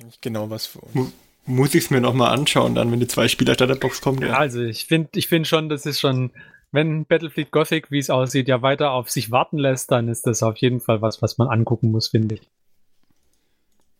[0.00, 1.12] eigentlich genau was für uns.
[1.46, 4.20] Muss ich es mir nochmal anschauen, dann, wenn die Zwei-Spieler-Starterbox kommt.
[4.20, 6.32] Ja, also ich finde ich find schon, das ist schon,
[6.72, 10.42] wenn Battlefield Gothic, wie es aussieht, ja weiter auf sich warten lässt, dann ist das
[10.42, 12.42] auf jeden Fall was, was man angucken muss, finde ich.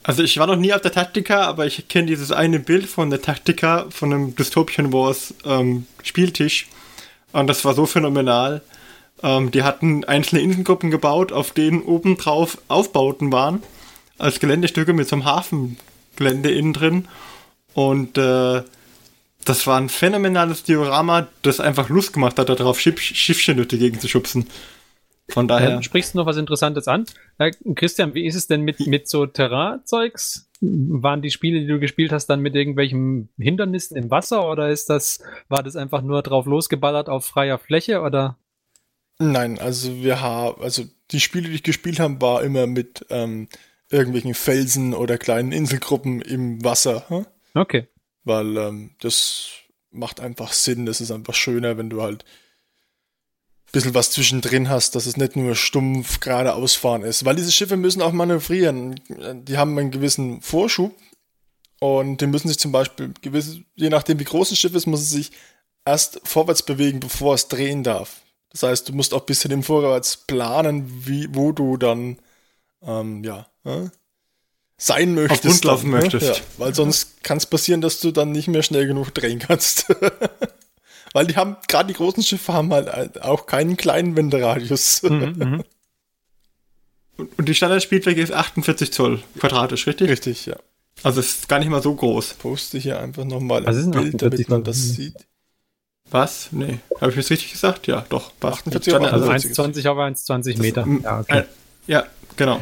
[0.02, 3.10] Also ich war noch nie auf der Taktika, aber ich kenne dieses eine Bild von
[3.10, 6.66] der Taktika von einem Dystopian Wars ähm, Spieltisch.
[7.32, 8.62] Und das war so phänomenal.
[9.22, 13.62] Ähm, die hatten einzelne Inselgruppen gebaut, auf denen obendrauf Aufbauten waren.
[14.18, 17.08] Als Geländestücke mit so einem Hafengelände innen drin.
[17.74, 18.62] Und äh,
[19.44, 23.78] das war ein phänomenales Diorama, das einfach Lust gemacht hat, darauf Schiff Schiffchen durch die
[23.78, 24.46] Gegend zu schubsen.
[25.30, 25.70] Von daher.
[25.72, 27.04] Ähm, sprichst du noch was Interessantes an?
[27.38, 30.50] Äh, Christian, wie ist es denn mit, mit so Terrain-Zeugs?
[30.60, 34.90] Waren die Spiele, die du gespielt hast, dann mit irgendwelchen Hindernissen im Wasser oder ist
[34.90, 38.38] das, war das einfach nur drauf losgeballert auf freier Fläche oder?
[39.18, 43.48] Nein, also wir haben, also die Spiele, die ich gespielt habe, war immer mit ähm,
[43.90, 47.08] irgendwelchen Felsen oder kleinen Inselgruppen im Wasser.
[47.08, 47.26] Hm?
[47.54, 47.88] Okay.
[48.24, 49.48] Weil ähm, das
[49.90, 52.24] macht einfach Sinn, das ist einfach schöner, wenn du halt
[53.72, 57.24] bisschen was zwischendrin hast, dass es nicht nur stumpf geradeaus fahren ist.
[57.24, 59.00] Weil diese Schiffe müssen auch manövrieren.
[59.08, 60.94] Die haben einen gewissen Vorschub
[61.80, 65.02] und die müssen sich zum Beispiel, gewiss, je nachdem wie groß ein Schiff ist, muss
[65.02, 65.32] es sich
[65.84, 68.22] erst vorwärts bewegen, bevor es drehen darf.
[68.50, 72.18] Das heißt, du musst auch ein bisschen im Vorwärts planen, wie, wo du dann
[72.82, 73.88] ähm, ja, äh,
[74.78, 75.64] sein möchtest.
[75.64, 76.38] Auf laufen dann, möchtest.
[76.38, 79.86] Ja, weil sonst kann es passieren, dass du dann nicht mehr schnell genug drehen kannst.
[81.14, 85.02] Weil die haben, gerade die großen Schiffe haben halt auch keinen kleinen Wenderadius.
[85.02, 85.64] Mhm,
[87.16, 87.24] mhm.
[87.36, 90.10] und die Standardspielfläche ist 48 Zoll quadratisch, richtig?
[90.10, 90.56] Richtig, ja.
[91.02, 92.34] Also es ist gar nicht mal so groß.
[92.34, 95.14] Poste hier einfach nochmal ein Bild, damit man das sieht.
[96.10, 96.48] Was?
[96.52, 96.78] Nee.
[97.00, 97.86] Habe ich das richtig gesagt?
[97.86, 98.32] Ja, doch.
[98.40, 100.86] 48 also 1,20 auf 1,20 Meter.
[101.02, 101.44] Ja, okay.
[101.86, 102.04] ja,
[102.36, 102.60] genau.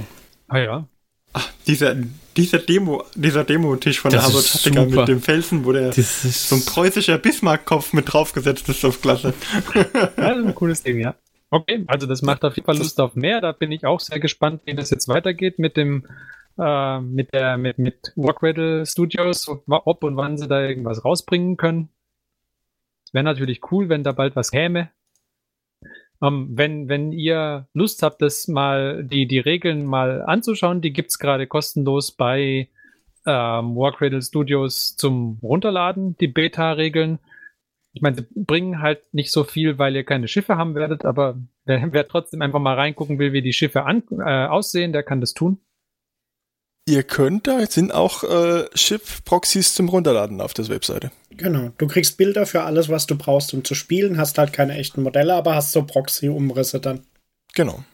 [0.49, 0.89] Ah ja.
[1.33, 1.95] Ach, dieser,
[2.37, 6.55] dieser Demo, dieser Demo-Tisch von das der Harvard Hattiger mit dem Felsen, wo der so
[6.55, 9.35] ein preußischer Bismarck-Kopf mit draufgesetzt ist auf Klasse.
[9.75, 9.85] ja,
[10.17, 11.15] das ist ein cooles Ding, ja.
[11.51, 13.41] Okay, also das macht auf jeden Fall Lust auf mehr.
[13.41, 16.07] Da bin ich auch sehr gespannt, wie das jetzt weitergeht mit dem
[16.59, 21.91] äh, mit der mit mit Walkrattle Studios, ob und wann sie da irgendwas rausbringen können.
[23.17, 24.91] Es wäre natürlich cool, wenn da bald was käme.
[26.21, 30.93] Um, ähm, wenn, wenn ihr Lust habt, das mal, die, die Regeln mal anzuschauen, die
[30.93, 32.69] gibt's gerade kostenlos bei
[33.25, 37.19] ähm, Warcradle Studios zum Runterladen, die Beta-Regeln.
[37.95, 41.39] Ich meine, sie bringen halt nicht so viel, weil ihr keine Schiffe haben werdet, aber
[41.65, 45.23] wer, wer trotzdem einfach mal reingucken will, wie die Schiffe an, äh, aussehen, der kann
[45.23, 45.59] das tun.
[46.87, 51.11] Ihr könnt da, sind auch äh, Chip-Proxys zum Runterladen auf der Webseite.
[51.37, 54.75] Genau, du kriegst Bilder für alles, was du brauchst, um zu spielen, hast halt keine
[54.77, 57.01] echten Modelle, aber hast so Proxy-Umrisse dann.
[57.55, 57.85] Genau.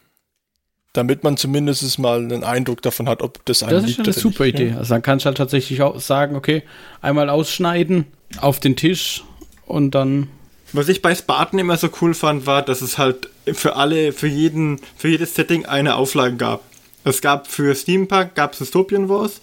[0.93, 4.45] Damit man zumindest mal einen Eindruck davon hat, ob das einem Das ist eine super
[4.45, 4.55] nicht.
[4.55, 4.69] Idee.
[4.71, 4.79] Ja.
[4.79, 6.63] Also dann kannst du halt tatsächlich auch sagen, okay,
[7.01, 8.07] einmal ausschneiden
[8.39, 9.25] auf den Tisch
[9.67, 10.29] und dann.
[10.75, 14.27] Was ich bei Spartan immer so cool fand, war, dass es halt für alle, für
[14.27, 16.63] jeden, für jedes Setting eine Auflage gab.
[17.05, 19.41] Es gab für Steampunk gab es Dystopian Wars,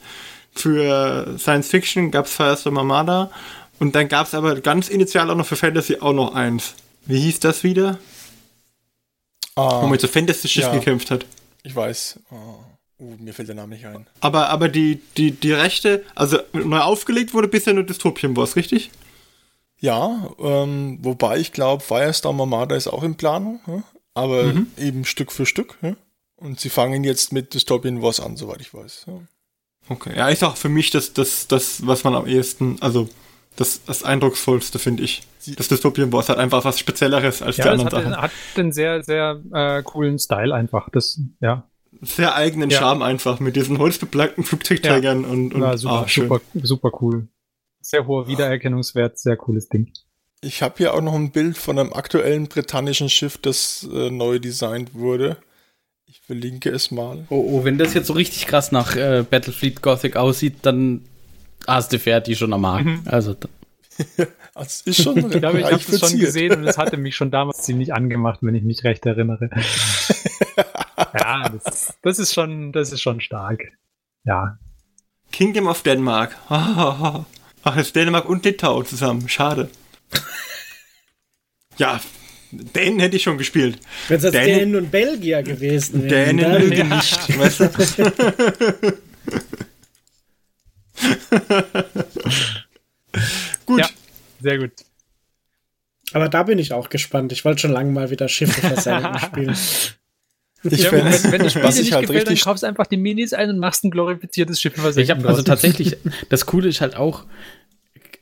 [0.54, 3.32] für Science Fiction gab es Firestorm Armada
[3.80, 6.76] und dann gab es aber ganz initial auch noch für Fantasy auch noch eins.
[7.06, 8.00] Wie hieß das wieder?
[9.56, 11.26] Ah, Wo man so Fantasy-Schiff ja, gekämpft hat.
[11.64, 12.20] Ich weiß.
[12.32, 12.64] Oh.
[13.00, 14.06] Uh, mir fällt der Name nicht ein.
[14.20, 18.92] Aber, aber die, die, die Rechte, also neu aufgelegt wurde bisher nur Dystopian Wars, richtig?
[19.80, 23.84] Ja, ähm, wobei ich glaube, Firestorm Armada ist auch in Planung, hm?
[24.14, 24.68] aber mhm.
[24.78, 25.78] eben Stück für Stück.
[25.80, 25.96] Hm?
[26.36, 29.06] Und sie fangen jetzt mit Dystopian Wars an, soweit ich weiß.
[29.08, 29.22] Ja.
[29.88, 33.08] Okay, ja, ist auch für mich das, das, das, was man am ehesten, also
[33.60, 35.24] das, das Eindrucksvollste, finde ich.
[35.58, 38.22] Das Dystopian Wars hat einfach was Spezielleres als ja, die anderen hat, Sachen.
[38.22, 40.90] hat einen sehr, sehr äh, coolen Style einfach.
[40.90, 41.68] Das, ja.
[42.02, 42.80] Sehr eigenen ja.
[42.80, 45.28] Charme einfach mit diesen holzbeplankten Flugzeugträgern ja.
[45.28, 47.28] und, und ja, super, ah, super, super cool.
[47.82, 49.92] Sehr hoher Wiedererkennungswert, sehr cooles Ding.
[50.42, 54.40] Ich habe hier auch noch ein Bild von einem aktuellen britannischen Schiff, das äh, neu
[54.40, 55.38] designt wurde.
[56.06, 57.26] Ich verlinke es mal.
[57.30, 61.09] Oh, oh, wenn das jetzt so richtig krass nach äh, Battlefleet Gothic aussieht, dann
[61.70, 62.86] hast du fertig schon am Markt.
[62.86, 63.02] Mhm.
[63.06, 63.36] Also.
[64.54, 67.32] das ist schon ich glaube, ich habe es schon gesehen und es hatte mich schon
[67.32, 69.50] damals ziemlich angemacht, wenn ich mich recht erinnere.
[71.14, 73.64] ja, das, das, ist schon, das ist schon stark.
[74.24, 74.58] Ja.
[75.32, 76.36] Kingdom of Denmark.
[76.50, 77.24] Ach,
[77.64, 79.30] das ist Dänemark und Litauen zusammen.
[79.30, 79.70] Schade.
[81.78, 82.00] ja,
[82.52, 83.80] Dänen hätte ich schon gespielt.
[84.08, 86.38] Wenn es Dänen, Dänen und Belgier gewesen wären.
[86.38, 86.96] Dänen mögen ja.
[86.96, 88.98] nicht, weißt du?
[93.66, 93.80] gut.
[93.80, 93.90] Ja,
[94.42, 94.72] sehr gut.
[96.14, 97.32] Aber da bin ich auch gespannt.
[97.32, 99.56] Ich wollte schon lange mal wieder Schiffe versenken spielen.
[100.64, 103.34] Ich ja, wenn, wenn das Spiel dir nicht halt gefällt, dann kaufst einfach die Minis
[103.34, 104.74] ein und machst ein glorifiziertes Schiff.
[104.78, 105.96] Was ich habe also tatsächlich,
[106.30, 107.26] das Coole ist halt auch,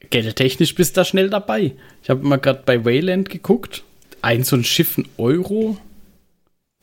[0.10, 1.74] geldtechnisch bist du da schnell dabei.
[2.04, 3.84] Ich habe mal gerade bei Wayland geguckt.
[4.22, 5.78] Ein so ein Schiff, ein Euro.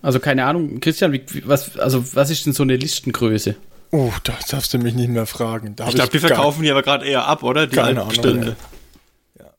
[0.02, 3.54] Also keine Ahnung, Christian, wie, was, also was ist denn so eine Listengröße?
[3.94, 5.76] Oh, das darfst du mich nicht mehr fragen.
[5.76, 7.68] Da ich glaube, die verkaufen die aber gerade eher ab, oder?
[7.68, 8.56] Die keine Ahnung.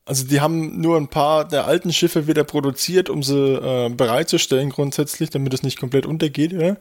[0.03, 4.71] Also die haben nur ein paar der alten Schiffe wieder produziert, um sie äh, bereitzustellen
[4.71, 6.51] grundsätzlich, damit es nicht komplett untergeht.
[6.51, 6.75] Ja?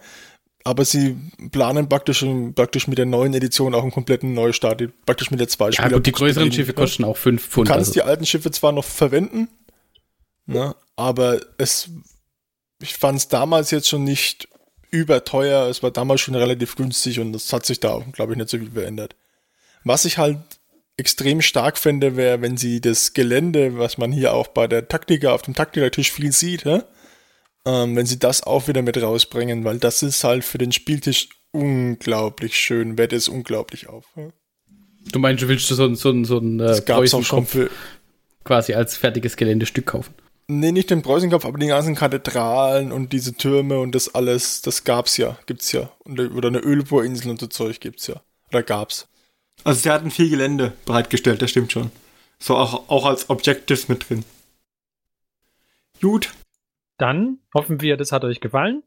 [0.65, 1.17] Aber sie
[1.53, 2.27] planen praktisch,
[2.57, 6.07] praktisch mit der neuen Edition auch einen kompletten Neustart, praktisch mit der zwei Ja gut,
[6.07, 7.69] die größeren Schiffe kosten auch fünf Pfund.
[7.69, 8.01] Du kannst also.
[8.01, 9.49] die alten Schiffe zwar noch verwenden,
[10.47, 11.89] ne, aber es,
[12.83, 14.49] ich fand es damals jetzt schon nicht
[14.95, 15.69] überteuer.
[15.69, 18.59] Es war damals schon relativ günstig und das hat sich da, glaube ich, nicht so
[18.59, 19.17] viel verändert.
[19.85, 20.39] Was ich halt
[20.97, 25.35] extrem stark fände, wäre, wenn sie das Gelände, was man hier auch bei der Taktiker
[25.35, 26.83] auf dem Taktikertisch viel sieht, hä?
[27.67, 31.31] Ähm, wenn sie das auch wieder mit rausbringen, weil das ist halt für den Spieltisch
[31.51, 34.05] unglaublich schön, wert es unglaublich auf.
[34.15, 34.31] Hä?
[35.11, 37.71] Du meinst, du willst so, so, so ein äh, das gab's auch schon für
[38.45, 40.15] quasi als fertiges Geländestück kaufen?
[40.47, 44.85] Nee, nicht den Preußenkopf, aber die ganzen Kathedralen und diese Türme und das alles, das
[44.85, 45.91] gab's ja, gibt's ja.
[46.01, 48.21] Und, oder eine Ölbohrinsel und so Zeug gibt's ja.
[48.51, 49.09] Oder gab's.
[49.65, 51.91] Also sie hatten viel Gelände bereitgestellt, das stimmt schon.
[52.39, 54.25] So auch, auch als Objectives mit drin.
[56.03, 56.35] Gut.
[56.99, 58.83] Dann hoffen wir, das hat euch gefallen.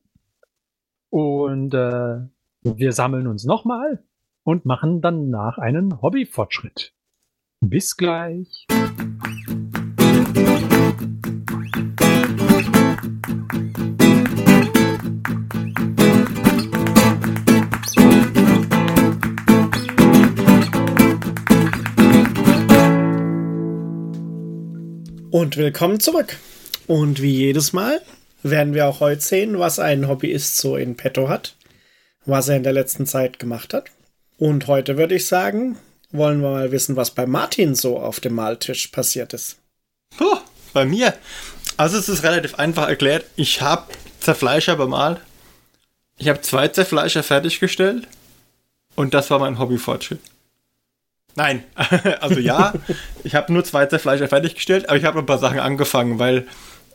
[1.10, 2.20] Und äh,
[2.62, 4.04] wir sammeln uns nochmal
[4.44, 6.94] und machen danach einen Hobbyfortschritt.
[7.62, 8.68] Bis gleich.
[25.30, 26.38] Und willkommen zurück.
[26.88, 28.02] Und wie jedes Mal
[28.44, 31.56] werden wir auch heute sehen, was ein Hobbyist so in petto hat,
[32.26, 33.92] was er in der letzten Zeit gemacht hat.
[34.38, 35.78] Und heute würde ich sagen,
[36.12, 39.58] wollen wir mal wissen, was bei Martin so auf dem Maltisch passiert ist.
[40.18, 40.38] Puh,
[40.72, 41.14] bei mir.
[41.76, 43.26] Also es ist relativ einfach erklärt.
[43.36, 45.20] Ich habe Zerfleischer bemalt.
[46.18, 48.08] Ich habe zwei Zerfleischer fertiggestellt.
[48.96, 50.22] Und das war mein Hobbyfortschritt.
[51.38, 51.64] Nein,
[52.20, 52.74] also ja,
[53.24, 56.48] ich habe nur zwei Zerfleischer fertiggestellt, aber ich habe ein paar Sachen angefangen, weil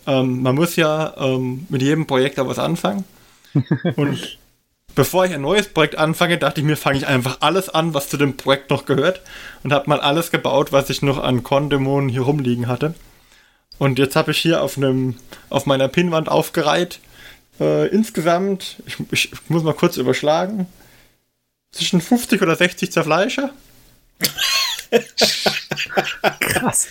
[0.06, 3.04] ähm, man muss ja ähm, mit jedem Projekt auch was anfangen.
[3.96, 4.38] Und
[4.94, 8.08] bevor ich ein neues Projekt anfange, dachte ich mir, fange ich einfach alles an, was
[8.08, 9.20] zu dem Projekt noch gehört
[9.62, 12.94] und habe mal alles gebaut, was ich noch an Kondemon hier rumliegen hatte.
[13.78, 15.14] Und jetzt habe ich hier auf einem
[15.50, 17.00] auf meiner Pinnwand aufgereiht
[17.60, 20.66] äh, insgesamt, ich, ich, muss mal kurz überschlagen,
[21.70, 23.50] zwischen 50 oder 60 Zerfleischer.
[26.40, 26.88] Krass.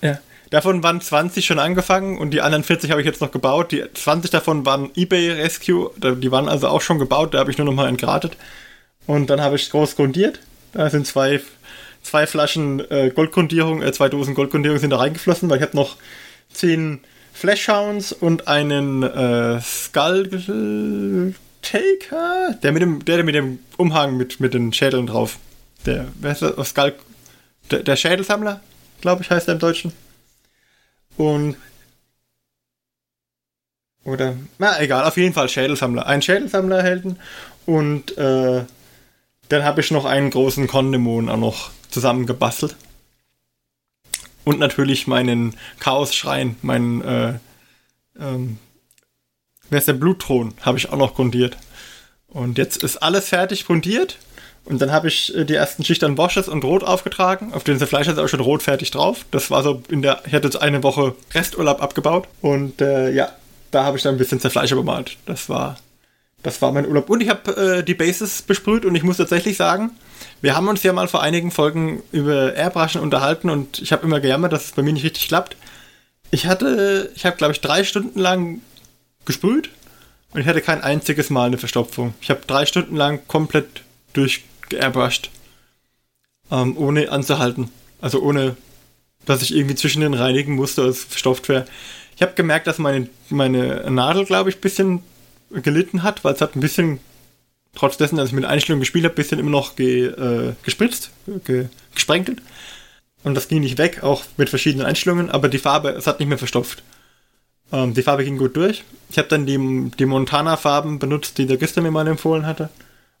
[0.00, 0.18] Ja.
[0.50, 3.70] Davon waren 20 schon angefangen und die anderen 40 habe ich jetzt noch gebaut.
[3.70, 7.58] Die 20 davon waren eBay Rescue, die waren also auch schon gebaut, da habe ich
[7.58, 8.36] nur noch mal entgratet.
[9.06, 10.40] Und dann habe ich groß grundiert.
[10.72, 11.40] Da sind zwei,
[12.02, 15.96] zwei Flaschen äh, Goldgrundierung, äh, zwei Dosen Goldgrundierung sind da reingeflossen, weil ich habe noch
[16.52, 17.00] 10
[17.34, 24.54] Flashhounds und einen äh, Skull Taker, der mit dem, der mit dem Umhang mit, mit
[24.54, 25.38] den Schädeln drauf
[25.86, 26.68] der, wer ist das?
[26.68, 26.94] Skull,
[27.70, 28.60] der, der Schädelsammler,
[29.00, 29.92] glaube ich, heißt er im Deutschen.
[31.16, 31.56] Und
[34.04, 36.06] oder, na egal, auf jeden Fall Schädelsammler.
[36.06, 37.18] Ein Schädelsammler erhalten
[37.66, 38.64] und äh,
[39.48, 42.76] dann habe ich noch einen großen Kondemon auch noch zusammengebastelt.
[44.44, 47.34] Und natürlich meinen Chaos-Schrein, meinen, äh,
[48.18, 48.58] ähm,
[49.68, 51.58] wer ist der Blutthron, habe ich auch noch grundiert.
[52.28, 54.16] Und jetzt ist alles fertig grundiert.
[54.68, 57.54] Und dann habe ich äh, die ersten Schichten Washes und Rot aufgetragen.
[57.54, 59.24] Auf den Fleisch ist auch schon rot fertig drauf.
[59.30, 62.28] Das war so in der, ich hatte jetzt eine Woche Resturlaub abgebaut.
[62.42, 63.32] Und äh, ja,
[63.70, 65.16] da habe ich dann ein bisschen Zerfleischer bemalt.
[65.24, 65.78] Das war,
[66.42, 67.08] das war mein Urlaub.
[67.08, 69.92] Und ich habe äh, die Bases besprüht und ich muss tatsächlich sagen,
[70.42, 74.20] wir haben uns ja mal vor einigen Folgen über Airbrushen unterhalten und ich habe immer
[74.20, 75.56] gejammert, dass es bei mir nicht richtig klappt.
[76.30, 78.60] Ich hatte, ich habe glaube ich drei Stunden lang
[79.24, 79.70] gesprüht
[80.34, 82.12] und ich hatte kein einziges Mal eine Verstopfung.
[82.20, 85.30] Ich habe drei Stunden lang komplett durch geairbrushed.
[86.50, 87.70] Ähm, ohne anzuhalten.
[88.00, 88.56] Also ohne,
[89.26, 91.66] dass ich irgendwie zwischen den reinigen musste, als verstopft wäre.
[92.16, 95.02] Ich habe gemerkt, dass meine, meine Nadel, glaube ich, ein bisschen
[95.50, 97.00] gelitten hat, weil es hat ein bisschen,
[97.74, 101.10] trotz dessen, dass ich mit Einstellungen gespielt habe, ein bisschen immer noch ge, äh, gespritzt,
[101.44, 102.40] ge, gesprenkelt.
[103.24, 106.28] Und das ging nicht weg, auch mit verschiedenen Einstellungen, aber die Farbe, es hat nicht
[106.28, 106.82] mehr verstopft.
[107.72, 108.84] Ähm, die Farbe ging gut durch.
[109.10, 112.70] Ich habe dann die, die Montana-Farben benutzt, die der Gister mir mal empfohlen hatte.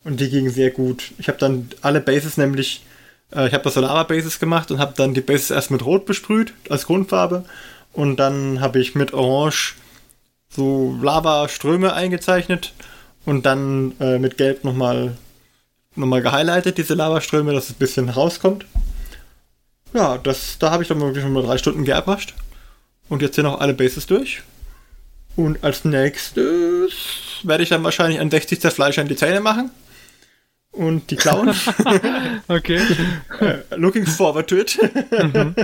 [0.04, 1.12] Und die gingen sehr gut.
[1.18, 2.82] Ich habe dann alle Bases nämlich,
[3.34, 6.06] äh, ich habe das Solara Bases gemacht und habe dann die Bases erst mit Rot
[6.06, 7.44] besprüht als Grundfarbe.
[7.92, 9.74] Und dann habe ich mit Orange
[10.48, 12.72] so Lavaströme eingezeichnet
[13.24, 15.16] und dann äh, mit Gelb nochmal
[15.94, 18.64] noch mal gehighlightet, diese Lavaströme, dass es ein bisschen rauskommt.
[19.92, 22.34] Ja, das, da habe ich dann wirklich schon mal drei Stunden geabrascht.
[23.08, 24.42] Und jetzt sind auch alle Bases durch.
[25.34, 26.92] Und als nächstes
[27.42, 28.60] werde ich dann wahrscheinlich ein 60.
[28.72, 29.70] Fleisch an die Zähne machen.
[30.78, 31.52] Und die klauen.
[32.48, 32.80] okay.
[33.70, 34.78] Looking forward to it.
[35.10, 35.56] Mhm.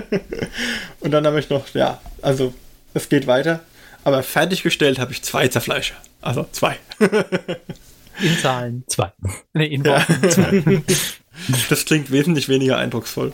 [0.98, 2.52] Und dann habe ich noch, ja, also
[2.94, 3.60] es geht weiter.
[4.02, 5.94] Aber fertiggestellt habe ich zwei Zerfleischer.
[6.20, 6.78] Also zwei.
[6.98, 9.12] In Zahlen zwei.
[9.52, 10.30] Nee, in Worten ja.
[10.30, 10.82] zwei.
[11.68, 13.32] Das klingt wesentlich weniger eindrucksvoll.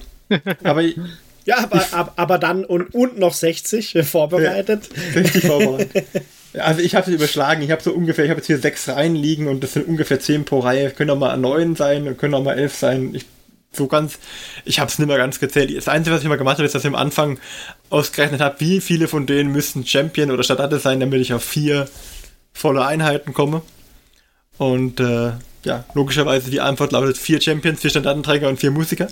[0.62, 4.88] Aber ja, aber, aber, aber, dann und, und noch 60 vorbereitet.
[4.94, 6.06] Ja, 60 vorbereitet.
[6.54, 7.62] Also ich habe es überschlagen.
[7.62, 10.20] Ich habe so ungefähr, ich habe jetzt hier sechs Reihen liegen und das sind ungefähr
[10.20, 10.90] zehn pro Reihe.
[10.90, 13.14] Können auch mal neun sein, können auch mal elf sein.
[13.14, 13.26] Ich,
[13.72, 14.18] so ganz,
[14.64, 15.76] ich habe es nicht mehr ganz gezählt.
[15.76, 17.38] Das Einzige, was ich mal gemacht habe, ist, dass ich am Anfang
[17.88, 21.88] ausgerechnet habe, wie viele von denen müssten Champion oder Stadtatte sein, damit ich auf vier
[22.52, 23.62] volle Einheiten komme.
[24.58, 25.32] Und äh,
[25.64, 29.08] ja, logischerweise die Antwort lautet vier Champions, vier Standardenträger und vier Musiker.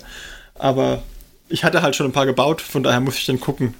[0.55, 1.03] Aber
[1.47, 3.73] ich hatte halt schon ein paar gebaut, von daher muss ich dann gucken,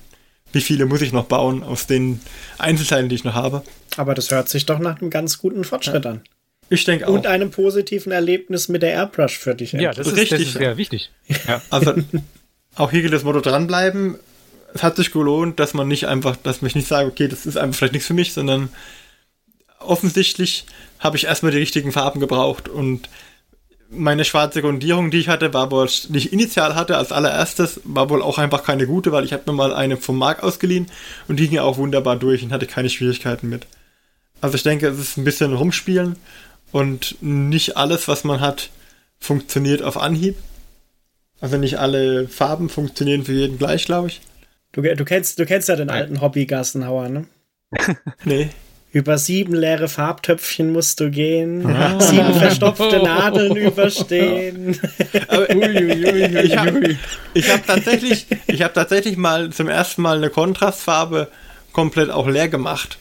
[0.51, 2.21] wie viele muss ich noch bauen aus den
[2.57, 3.63] Einzelteilen, die ich noch habe.
[3.97, 6.11] Aber das hört sich doch nach einem ganz guten Fortschritt ja.
[6.11, 6.21] an.
[6.69, 7.13] Ich denke auch.
[7.13, 9.71] Und einem positiven Erlebnis mit der Airbrush für dich.
[9.73, 10.39] Ja, das ist, richtig.
[10.39, 11.11] Das ist sehr wichtig.
[11.47, 11.61] Ja.
[11.69, 11.95] Also
[12.75, 14.17] auch hier gilt das Motto dranbleiben.
[14.73, 17.57] Es hat sich gelohnt, dass man nicht einfach, dass mich nicht sage, okay, das ist
[17.57, 18.69] einfach vielleicht nichts für mich, sondern
[19.79, 20.65] offensichtlich
[20.99, 23.09] habe ich erstmal die richtigen Farben gebraucht und
[23.89, 28.09] meine schwarze Grundierung, die ich hatte, war wohl, die ich initial hatte als allererstes, war
[28.09, 30.87] wohl auch einfach keine gute, weil ich habe mir mal eine vom Markt ausgeliehen
[31.27, 33.65] und die ging auch wunderbar durch und hatte keine Schwierigkeiten mit.
[34.41, 36.15] Also ich denke, es ist ein bisschen rumspielen
[36.71, 38.69] und nicht alles, was man hat,
[39.19, 40.37] funktioniert auf Anhieb.
[41.41, 44.21] Also nicht alle Farben funktionieren für jeden gleich, glaube ich.
[44.71, 47.25] Du, du, kennst, du kennst ja den alten Hobby-Gassenhauer, ne?
[48.23, 48.49] nee.
[48.91, 51.99] Über sieben leere Farbtöpfchen musst du gehen, ah.
[51.99, 54.69] sieben verstopfte Nadeln überstehen.
[55.31, 56.97] Ui, ich habe
[57.35, 58.25] hab tatsächlich,
[58.59, 61.27] hab tatsächlich mal zum ersten Mal eine Kontrastfarbe
[61.71, 62.97] komplett auch leer gemacht.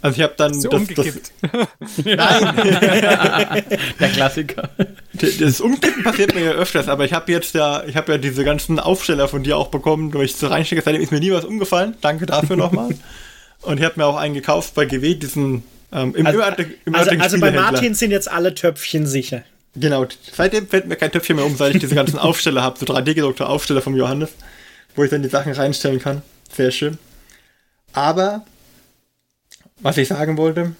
[0.00, 1.32] Also ich habe dann so das, umgekippt.
[1.42, 3.64] Das, nein,
[3.98, 4.68] der Klassiker.
[5.40, 8.44] Das Umkippen passiert mir ja öfters, aber ich habe jetzt ja, ich habe ja diese
[8.44, 10.82] ganzen Aufsteller von dir auch bekommen, wo ich so reinstecke.
[10.82, 11.96] Seitdem ist mir nie was umgefallen.
[12.00, 12.90] Danke dafür nochmal.
[13.66, 16.40] Und ich habe mir auch einen gekauft bei GW, diesen ähm, im also,
[16.84, 19.42] im also, also bei Martin sind jetzt alle Töpfchen sicher.
[19.74, 22.86] Genau, seitdem fällt mir kein Töpfchen mehr um, seit ich diese ganzen Aufsteller habe, so
[22.86, 24.30] 3D-gedruckte Aufsteller vom Johannes,
[24.94, 26.22] wo ich dann die Sachen reinstellen kann.
[26.52, 26.98] Sehr schön.
[27.92, 28.44] Aber,
[29.80, 30.74] was ich sagen wollte,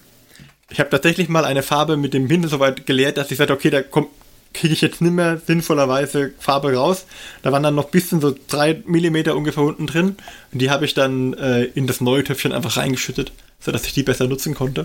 [0.69, 3.53] ich habe tatsächlich mal eine Farbe mit dem Pinsel so weit geleert, dass ich sagte,
[3.53, 4.09] okay, da kommt
[4.57, 7.05] kriege ich jetzt nicht mehr sinnvollerweise Farbe raus.
[7.41, 10.17] Da waren dann noch bisschen so drei Millimeter ungefähr unten drin.
[10.51, 14.03] Und die habe ich dann äh, in das neue Töpfchen einfach reingeschüttet, sodass ich die
[14.03, 14.81] besser nutzen konnte.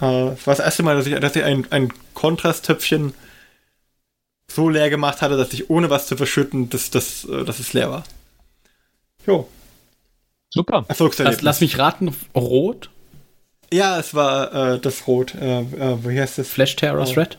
[0.00, 3.14] Äh, das war das erste Mal, dass ich, dass ich ein, ein Kontrasttöpfchen
[4.50, 7.72] so leer gemacht hatte, dass ich ohne was zu verschütten, dass, dass, äh, dass es
[7.72, 8.04] leer war.
[9.26, 9.48] Jo.
[10.50, 10.86] Super.
[11.18, 12.90] Lass, lass mich raten, rot?
[13.72, 15.34] Ja, es war äh, das Rot.
[15.34, 16.48] Äh, äh, wie heißt das?
[16.48, 17.20] Flash Terror's oh.
[17.20, 17.38] Red?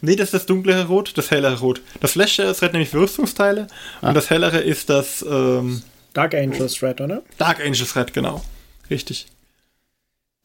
[0.00, 1.80] Nee, das ist das dunklere Rot, das hellere Rot.
[2.00, 3.66] Das Flash ist Red nämlich für Rüstungsteile
[4.02, 4.08] ah.
[4.08, 5.82] und das hellere ist das ähm,
[6.12, 7.22] Dark Angels Red, oder?
[7.38, 8.42] Dark Angels Red, genau.
[8.88, 9.26] Richtig.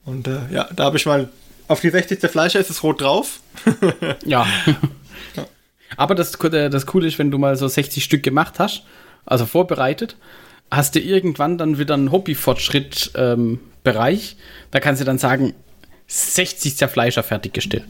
[0.04, 1.30] Und äh, ja, da habe ich mal
[1.68, 2.20] auf die 60.
[2.30, 3.40] Fleischer ist es rot drauf.
[4.26, 4.46] ja.
[5.36, 5.48] ja.
[5.96, 8.84] Aber das, äh, das Coole ist, wenn du mal so 60 Stück gemacht hast,
[9.26, 10.18] also vorbereitet,
[10.70, 14.32] hast du irgendwann dann wieder einen Hobby-Fortschritt-Bereich.
[14.32, 14.38] Ähm,
[14.72, 15.54] da kannst du dann sagen,
[16.08, 17.86] 60 Zerfleischer fertiggestellt.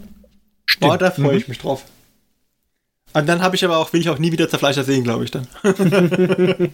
[0.71, 0.93] Stimmt.
[0.93, 1.51] Oh, da freue ich mhm.
[1.51, 1.83] mich drauf.
[3.13, 5.31] Und dann habe ich aber auch, will ich auch nie wieder Zerfleischer sehen, glaube ich
[5.31, 5.45] dann.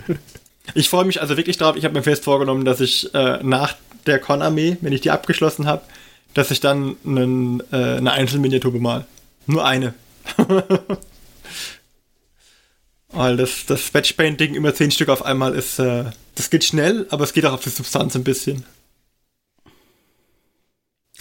[0.75, 1.75] ich freue mich also wirklich drauf.
[1.75, 3.75] Ich habe mir fest vorgenommen, dass ich äh, nach
[4.05, 5.81] der Con-Armee, wenn ich die abgeschlossen habe,
[6.35, 9.07] dass ich dann einen, äh, eine Einzelminiatur bemal.
[9.47, 9.95] Nur eine.
[13.09, 16.03] Weil das, das Batch-Painting immer zehn Stück auf einmal ist, äh,
[16.35, 18.63] das geht schnell, aber es geht auch auf die Substanz ein bisschen.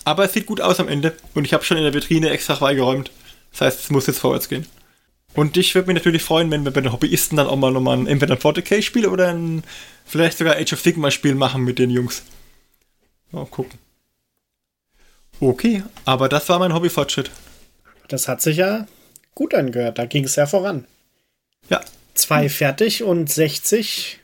[0.06, 2.54] Aber es sieht gut aus am Ende und ich habe schon in der Vitrine extra
[2.54, 3.10] freigeräumt.
[3.50, 4.64] Das heißt, es muss jetzt vorwärts gehen.
[5.34, 7.98] Und ich würde mich natürlich freuen, wenn wir bei den Hobbyisten dann auch mal nochmal
[7.98, 9.64] ein, entweder ein 40k-Spiel oder ein
[10.04, 12.22] vielleicht sogar Age of Sigma-Spiel machen mit den Jungs.
[13.32, 13.80] Mal gucken.
[15.40, 17.32] Okay, aber das war mein Hobbyfortschritt.
[18.06, 18.86] Das hat sich ja
[19.34, 19.98] gut angehört.
[19.98, 20.86] Da ging es ja voran.
[21.68, 21.80] Ja.
[22.14, 24.20] Zwei fertig und 60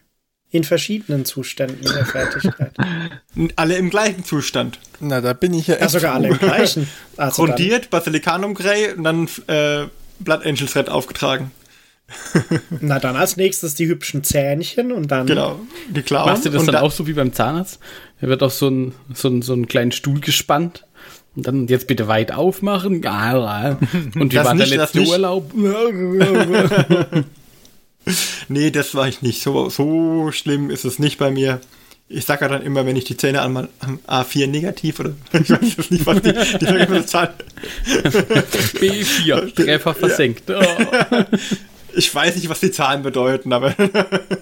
[0.52, 2.72] in verschiedenen Zuständen der Fertigkeit.
[3.56, 4.78] alle im gleichen Zustand.
[5.00, 5.94] Na, da bin ich ja erst.
[5.94, 6.88] Ja, sogar alle im gleichen.
[7.16, 9.86] Also Grundiert, Basilicanum Grey und dann äh,
[10.20, 11.50] Blood Angels Red aufgetragen.
[12.80, 15.26] Na dann als nächstes die hübschen Zähnchen und dann.
[15.26, 16.26] Genau, die Klauen.
[16.30, 17.78] Machst du das und dann auch so wie beim Zahnarzt?
[18.20, 20.84] Da wird auf so einen so einen- so einen kleinen Stuhl gespannt.
[21.34, 23.02] Und dann jetzt bitte weit aufmachen.
[23.02, 23.78] Ja,
[24.14, 25.00] Und wie Das war nicht, der letzte.
[25.00, 25.50] Urlaub?
[28.48, 29.42] Nee, das war ich nicht.
[29.42, 31.60] So, so schlimm ist es nicht bei mir.
[32.08, 35.50] Ich sage ja dann immer, wenn ich die Zähne an am A4 negativ oder ich
[35.50, 37.34] weiß jetzt nicht, was die, die vergessene Zahl.
[37.84, 40.50] B4, Treffer versenkt.
[40.50, 40.62] Oh.
[41.94, 43.74] Ich weiß nicht, was die Zahlen bedeuten, aber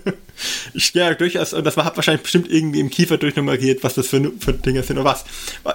[0.75, 4.33] ich ja durchaus, und das hat wahrscheinlich bestimmt irgendwie im Kiefer durchnummeriert, was das für,
[4.39, 4.99] für Dinge sind.
[4.99, 5.25] Oder was?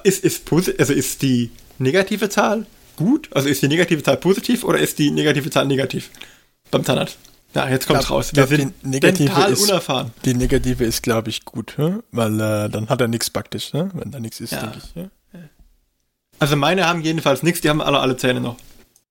[0.03, 0.43] Ist, ist,
[0.79, 2.65] also ist die negative Zahl
[2.95, 3.27] gut?
[3.31, 6.09] Also ist die negative Zahl positiv oder ist die negative Zahl negativ?
[6.71, 7.17] Beim Zahnarzt.
[7.55, 8.31] Ja, jetzt kommt's Glaub- raus.
[8.33, 10.11] glaub, Wir sind die negative ist- unerfahren.
[10.25, 11.95] Die negative ist, glaube ich, gut, hä?
[12.11, 13.89] weil äh, dann hat er nichts praktisch, ne?
[13.93, 14.61] wenn da nichts ist, Ja.
[14.61, 14.95] denke ich.
[14.95, 15.09] Ja?
[16.39, 18.57] Also meine haben jedenfalls nichts, die haben alle alle Zähne noch.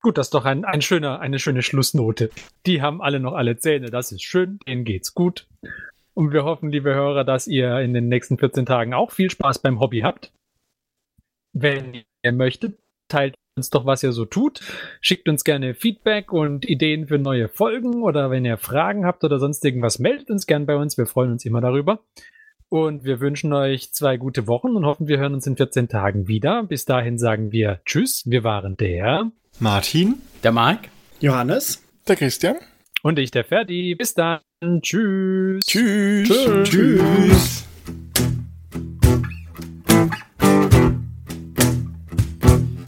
[0.03, 2.29] Gut, das ist doch ein, ein schöner, eine schöne Schlussnote.
[2.67, 5.47] Die haben alle noch alle Zähne, das ist schön, denen geht's gut.
[6.13, 9.61] Und wir hoffen, liebe Hörer, dass ihr in den nächsten 14 Tagen auch viel Spaß
[9.61, 10.33] beim Hobby habt.
[11.55, 12.79] Wenn ihr möchtet,
[13.09, 14.61] teilt uns doch, was ihr so tut.
[15.01, 19.39] Schickt uns gerne Feedback und Ideen für neue Folgen oder wenn ihr Fragen habt oder
[19.39, 20.99] sonst irgendwas, meldet uns gern bei uns.
[20.99, 22.01] Wir freuen uns immer darüber.
[22.69, 26.27] Und wir wünschen euch zwei gute Wochen und hoffen, wir hören uns in 14 Tagen
[26.27, 26.65] wieder.
[26.65, 28.25] Bis dahin sagen wir Tschüss.
[28.27, 29.31] Wir waren der
[29.61, 30.17] Martin?
[30.43, 30.89] Der Marc?
[31.21, 31.85] Johannes?
[32.09, 32.57] Der Christian?
[33.05, 33.95] und ich, der Ferdi.
[33.95, 34.41] Bis dann.
[34.81, 35.65] Tschüss.
[35.67, 36.29] Tschüss.
[36.65, 37.65] Tschüss.